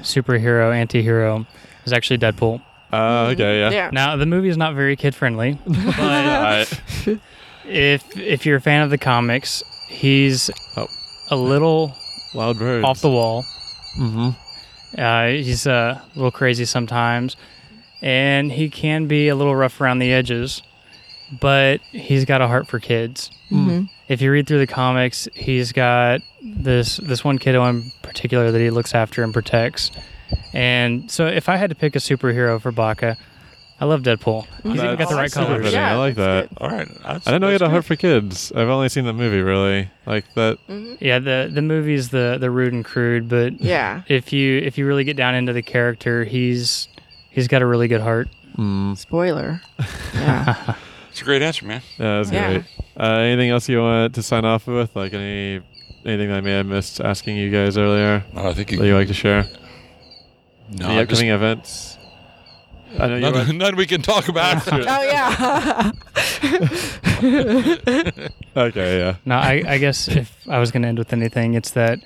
superhero, 0.00 0.74
anti-hero 0.74 1.46
is 1.84 1.92
actually 1.92 2.18
Deadpool. 2.18 2.62
Uh, 2.92 3.30
okay, 3.32 3.60
yeah. 3.60 3.70
Yeah. 3.70 3.90
Now, 3.92 4.16
the 4.16 4.26
movie 4.26 4.48
is 4.48 4.56
not 4.56 4.74
very 4.74 4.96
kid 4.96 5.14
friendly, 5.14 5.58
but 5.66 6.80
if 7.66 8.16
if 8.18 8.44
you're 8.46 8.56
a 8.56 8.60
fan 8.60 8.82
of 8.82 8.90
the 8.90 8.98
comics, 8.98 9.62
he's 9.88 10.50
Oh. 10.76 10.86
A 11.28 11.36
little 11.36 11.96
Loud 12.34 12.58
birds. 12.58 12.84
off 12.84 13.00
the 13.00 13.10
wall. 13.10 13.44
Mm-hmm. 13.96 15.00
Uh, 15.00 15.26
he's 15.26 15.66
uh, 15.66 16.00
a 16.02 16.16
little 16.16 16.30
crazy 16.30 16.64
sometimes, 16.64 17.36
and 18.02 18.52
he 18.52 18.68
can 18.68 19.06
be 19.06 19.28
a 19.28 19.34
little 19.34 19.56
rough 19.56 19.80
around 19.80 20.00
the 20.00 20.12
edges, 20.12 20.62
but 21.40 21.80
he's 21.90 22.24
got 22.24 22.40
a 22.42 22.48
heart 22.48 22.66
for 22.66 22.78
kids. 22.78 23.30
Mm-hmm. 23.50 23.84
If 24.08 24.20
you 24.20 24.30
read 24.30 24.46
through 24.46 24.58
the 24.58 24.66
comics, 24.66 25.28
he's 25.32 25.72
got 25.72 26.20
this 26.42 26.98
this 26.98 27.24
one 27.24 27.38
kiddo 27.38 27.64
in 27.64 27.90
particular 28.02 28.50
that 28.50 28.58
he 28.58 28.70
looks 28.70 28.94
after 28.94 29.22
and 29.22 29.32
protects. 29.32 29.90
And 30.52 31.10
so, 31.10 31.26
if 31.26 31.48
I 31.48 31.56
had 31.56 31.70
to 31.70 31.76
pick 31.76 31.96
a 31.96 31.98
superhero 31.98 32.60
for 32.60 32.72
Baca, 32.72 33.16
I 33.82 33.84
love 33.84 34.02
Deadpool. 34.02 34.46
He's 34.62 34.74
even 34.80 34.96
got 34.96 35.08
the 35.08 35.16
right 35.16 35.22
That's 35.22 35.34
super 35.34 35.46
colors. 35.46 35.64
fitting. 35.64 35.80
I 35.80 35.96
like 35.96 36.14
that's 36.14 36.48
that. 36.50 36.62
All 36.62 36.68
right, 36.70 36.86
that's, 37.02 37.26
I 37.26 37.30
didn't 37.32 37.40
know 37.40 37.48
he 37.48 37.52
had 37.54 37.62
a 37.62 37.68
heart 37.68 37.84
for 37.84 37.96
kids. 37.96 38.52
I've 38.54 38.68
only 38.68 38.88
seen 38.88 39.06
the 39.06 39.12
movie, 39.12 39.40
really. 39.40 39.90
Like 40.06 40.24
that. 40.34 40.58
good. 40.68 40.76
Mhm. 40.76 40.98
Yeah, 41.00 41.18
the 41.18 41.50
the 41.52 41.62
movie's 41.62 42.10
the 42.10 42.36
the 42.40 42.48
rude 42.48 42.72
and 42.72 42.84
crude, 42.84 43.28
but 43.28 43.60
Yeah. 43.60 44.02
if 44.06 44.32
you 44.32 44.58
if 44.58 44.78
you 44.78 44.86
really 44.86 45.02
get 45.02 45.16
down 45.16 45.34
into 45.34 45.52
the 45.52 45.62
character, 45.62 46.22
he's 46.22 46.86
he's 47.30 47.48
got 47.48 47.60
a 47.60 47.66
really 47.66 47.88
good 47.88 48.02
heart. 48.02 48.28
Mm. 48.56 48.96
Spoiler. 48.96 49.60
Yeah. 50.14 50.74
It's 51.10 51.20
a 51.20 51.24
great 51.24 51.42
answer, 51.42 51.66
man. 51.66 51.82
Yeah, 51.98 52.18
that's 52.18 52.30
Yeah. 52.30 52.50
great. 52.52 52.64
Uh, 52.96 53.04
anything 53.18 53.50
else 53.50 53.68
you 53.68 53.80
want 53.80 54.14
to 54.14 54.22
sign 54.22 54.44
off 54.44 54.68
with? 54.68 54.94
Like 54.94 55.12
any 55.12 55.60
anything 56.06 56.28
that 56.28 56.36
I 56.36 56.40
may 56.40 56.52
have 56.52 56.66
missed 56.66 57.00
asking 57.00 57.36
you 57.36 57.50
guys 57.50 57.76
earlier 57.76 58.22
No, 58.32 58.46
I 58.48 58.54
think 58.54 58.68
that 58.70 58.76
you. 58.76 58.84
you 58.84 58.94
like 58.94 59.08
to 59.08 59.14
share? 59.14 59.44
No, 60.70 60.86
Any 60.86 60.98
I 61.00 61.04
just- 61.04 61.20
upcoming 61.20 61.34
events? 61.34 61.91
I 62.98 63.06
know 63.08 63.14
you 63.16 63.20
none, 63.20 63.32
went, 63.34 63.54
none 63.54 63.76
we 63.76 63.86
can 63.86 64.00
talk 64.02 64.28
about. 64.28 64.62
oh 64.72 65.02
yeah. 65.02 65.92
Okay, 68.54 68.98
yeah. 68.98 69.16
No, 69.24 69.36
I, 69.36 69.62
I 69.66 69.78
guess 69.78 70.08
if 70.08 70.36
I 70.46 70.58
was 70.58 70.70
going 70.70 70.82
to 70.82 70.88
end 70.88 70.98
with 70.98 71.14
anything, 71.14 71.54
it's 71.54 71.70
that 71.70 72.00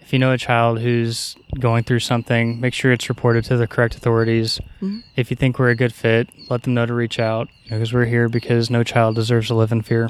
if 0.00 0.14
you 0.14 0.18
know 0.18 0.32
a 0.32 0.38
child 0.38 0.80
who's 0.80 1.36
going 1.58 1.84
through 1.84 1.98
something, 2.00 2.58
make 2.58 2.72
sure 2.72 2.90
it's 2.90 3.10
reported 3.10 3.44
to 3.44 3.58
the 3.58 3.66
correct 3.66 3.96
authorities. 3.96 4.58
Mhm. 4.80 5.02
If 5.16 5.30
you 5.30 5.36
think 5.36 5.58
we're 5.58 5.68
a 5.68 5.74
good 5.76 5.92
fit, 5.92 6.30
let 6.48 6.62
them 6.62 6.72
know 6.72 6.86
to 6.86 6.94
reach 6.94 7.18
out 7.18 7.48
because 7.68 7.92
we're 7.92 8.06
here 8.06 8.30
because 8.30 8.70
no 8.70 8.82
child 8.82 9.16
deserves 9.16 9.48
to 9.48 9.54
live 9.54 9.72
in 9.72 9.82
fear. 9.82 10.08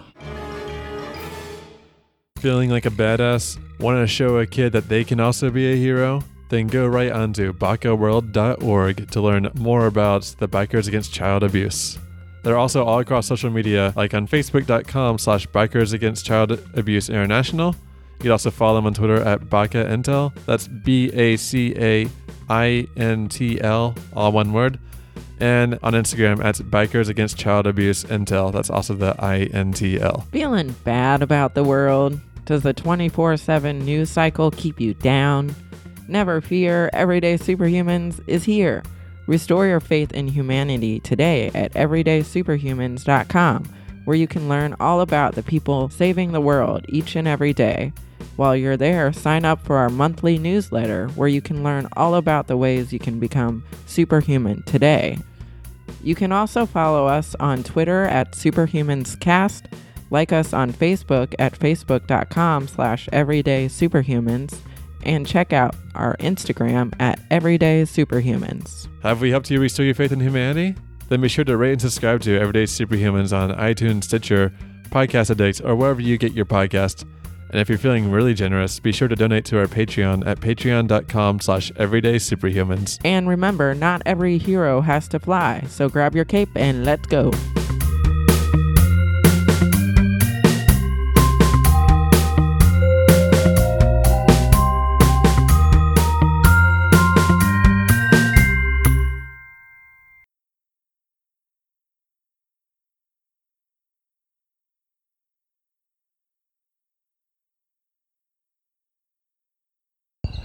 Feeling 2.38 2.70
like 2.70 2.86
a 2.86 2.90
badass? 2.90 3.58
Want 3.80 4.00
to 4.02 4.06
show 4.06 4.38
a 4.38 4.46
kid 4.46 4.72
that 4.72 4.88
they 4.88 5.04
can 5.04 5.20
also 5.20 5.50
be 5.50 5.72
a 5.72 5.76
hero? 5.76 6.22
Then 6.50 6.66
go 6.66 6.88
right 6.88 7.12
on 7.12 7.20
onto 7.20 7.52
bacaworld.org 7.52 9.10
to 9.12 9.20
learn 9.20 9.50
more 9.54 9.86
about 9.86 10.22
the 10.40 10.48
Bikers 10.48 10.88
Against 10.88 11.12
Child 11.12 11.44
Abuse. 11.44 11.96
They're 12.42 12.58
also 12.58 12.84
all 12.84 12.98
across 12.98 13.28
social 13.28 13.50
media, 13.50 13.92
like 13.94 14.14
on 14.14 14.26
facebook.com 14.26 15.18
slash 15.18 15.46
Bikers 15.46 15.92
Against 15.92 16.26
Child 16.26 16.58
Abuse 16.74 17.08
International. 17.08 17.76
You 18.14 18.22
can 18.22 18.30
also 18.32 18.50
follow 18.50 18.74
them 18.76 18.86
on 18.86 18.94
Twitter 18.94 19.22
at 19.22 19.48
Baca 19.48 19.84
Intel. 19.84 20.34
That's 20.46 20.66
B 20.66 21.12
A 21.12 21.36
C 21.36 21.72
A 21.76 22.08
I 22.48 22.88
N 22.96 23.28
T 23.28 23.60
L, 23.60 23.94
all 24.12 24.32
one 24.32 24.52
word. 24.52 24.80
And 25.38 25.78
on 25.84 25.92
Instagram 25.92 26.44
at 26.44 26.56
Bikers 26.56 27.08
Against 27.08 27.38
Child 27.38 27.68
Abuse 27.68 28.02
Intel. 28.04 28.52
That's 28.52 28.70
also 28.70 28.94
the 28.94 29.14
I 29.20 29.42
N 29.52 29.72
T 29.72 30.00
L. 30.00 30.26
Feeling 30.32 30.72
bad 30.82 31.22
about 31.22 31.54
the 31.54 31.62
world? 31.62 32.18
Does 32.44 32.64
the 32.64 32.72
24 32.72 33.36
7 33.36 33.78
news 33.78 34.10
cycle 34.10 34.50
keep 34.50 34.80
you 34.80 34.94
down? 34.94 35.54
Never 36.10 36.40
fear, 36.40 36.90
Everyday 36.92 37.38
Superhumans 37.38 38.20
is 38.26 38.42
here. 38.42 38.82
Restore 39.28 39.68
your 39.68 39.78
faith 39.78 40.10
in 40.10 40.26
humanity 40.26 40.98
today 40.98 41.52
at 41.54 41.72
everydaysuperhumans.com, 41.74 43.64
where 44.06 44.16
you 44.16 44.26
can 44.26 44.48
learn 44.48 44.74
all 44.80 45.02
about 45.02 45.36
the 45.36 45.44
people 45.44 45.88
saving 45.88 46.32
the 46.32 46.40
world 46.40 46.84
each 46.88 47.14
and 47.14 47.28
every 47.28 47.52
day. 47.52 47.92
While 48.34 48.56
you're 48.56 48.76
there, 48.76 49.12
sign 49.12 49.44
up 49.44 49.64
for 49.64 49.76
our 49.76 49.88
monthly 49.88 50.36
newsletter, 50.36 51.06
where 51.10 51.28
you 51.28 51.40
can 51.40 51.62
learn 51.62 51.86
all 51.92 52.16
about 52.16 52.48
the 52.48 52.56
ways 52.56 52.92
you 52.92 52.98
can 52.98 53.20
become 53.20 53.62
superhuman 53.86 54.64
today. 54.64 55.16
You 56.02 56.16
can 56.16 56.32
also 56.32 56.66
follow 56.66 57.06
us 57.06 57.36
on 57.38 57.62
Twitter 57.62 58.06
at 58.06 58.32
SuperhumansCast, 58.32 59.72
like 60.10 60.32
us 60.32 60.52
on 60.52 60.72
Facebook 60.72 61.36
at 61.38 61.56
facebook.com 61.56 62.66
slash 62.66 63.08
everydaysuperhumans, 63.12 64.58
and 65.04 65.26
check 65.26 65.52
out 65.52 65.74
our 65.94 66.16
Instagram 66.18 66.94
at 67.00 67.20
Everyday 67.30 67.82
Superhumans. 67.82 68.88
Have 69.02 69.20
we 69.20 69.30
helped 69.30 69.50
you 69.50 69.60
restore 69.60 69.84
your 69.84 69.94
faith 69.94 70.12
in 70.12 70.20
humanity? 70.20 70.74
then 71.10 71.20
be 71.20 71.28
sure 71.28 71.44
to 71.44 71.56
rate 71.56 71.72
and 71.72 71.80
subscribe 71.80 72.22
to 72.22 72.38
Everyday 72.38 72.64
Superhumans 72.64 73.36
on 73.36 73.50
iTunes, 73.56 74.04
Stitcher, 74.04 74.52
Podcast 74.90 75.30
Addict, 75.30 75.60
or 75.62 75.74
wherever 75.74 76.00
you 76.00 76.16
get 76.16 76.32
your 76.32 76.46
podcast. 76.46 77.04
And 77.50 77.60
if 77.60 77.68
you're 77.68 77.78
feeling 77.78 78.12
really 78.12 78.32
generous, 78.32 78.78
be 78.78 78.92
sure 78.92 79.08
to 79.08 79.16
donate 79.16 79.44
to 79.46 79.58
our 79.58 79.66
Patreon 79.66 80.24
at 80.24 80.38
patreon.com 80.38 81.40
slash 81.40 81.72
everyday 81.76 82.14
superhumans. 82.14 83.00
And 83.04 83.28
remember, 83.28 83.74
not 83.74 84.02
every 84.06 84.38
hero 84.38 84.80
has 84.80 85.08
to 85.08 85.18
fly. 85.18 85.64
So 85.68 85.88
grab 85.88 86.14
your 86.14 86.24
cape 86.24 86.50
and 86.54 86.84
let's 86.84 87.06
go. 87.06 87.32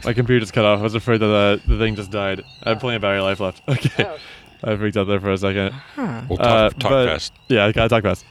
My 0.06 0.13
computer 0.13 0.39
just 0.39 0.54
cut 0.54 0.65
off. 0.65 0.80
I 0.80 0.84
was 0.84 0.96
afraid 0.96 1.20
that 1.20 1.28
the, 1.28 1.62
the 1.74 1.78
thing 1.78 1.96
just 1.96 2.12
died. 2.12 2.44
I 2.63 2.70
have 2.70 2.80
plenty 2.80 2.98
of 2.98 3.02
battery 3.02 3.22
life 3.22 3.39
left. 3.39 3.62
Okay. 3.70 4.18
I 4.63 4.76
freaked 4.78 4.98
out 4.98 5.04
there 5.06 5.20
for 5.20 5.32
a 5.32 5.38
second. 5.38 5.74
Huh. 5.74 6.22
We'll 6.30 6.38
talk, 6.38 6.48
Uh, 6.48 6.70
talk 6.80 6.89
but- 6.91 7.06
fast. 7.08 7.34
Yeah, 7.50 7.65
I 7.65 7.72
gotta 7.72 7.89
talk 7.89 8.04
fast. 8.04 8.24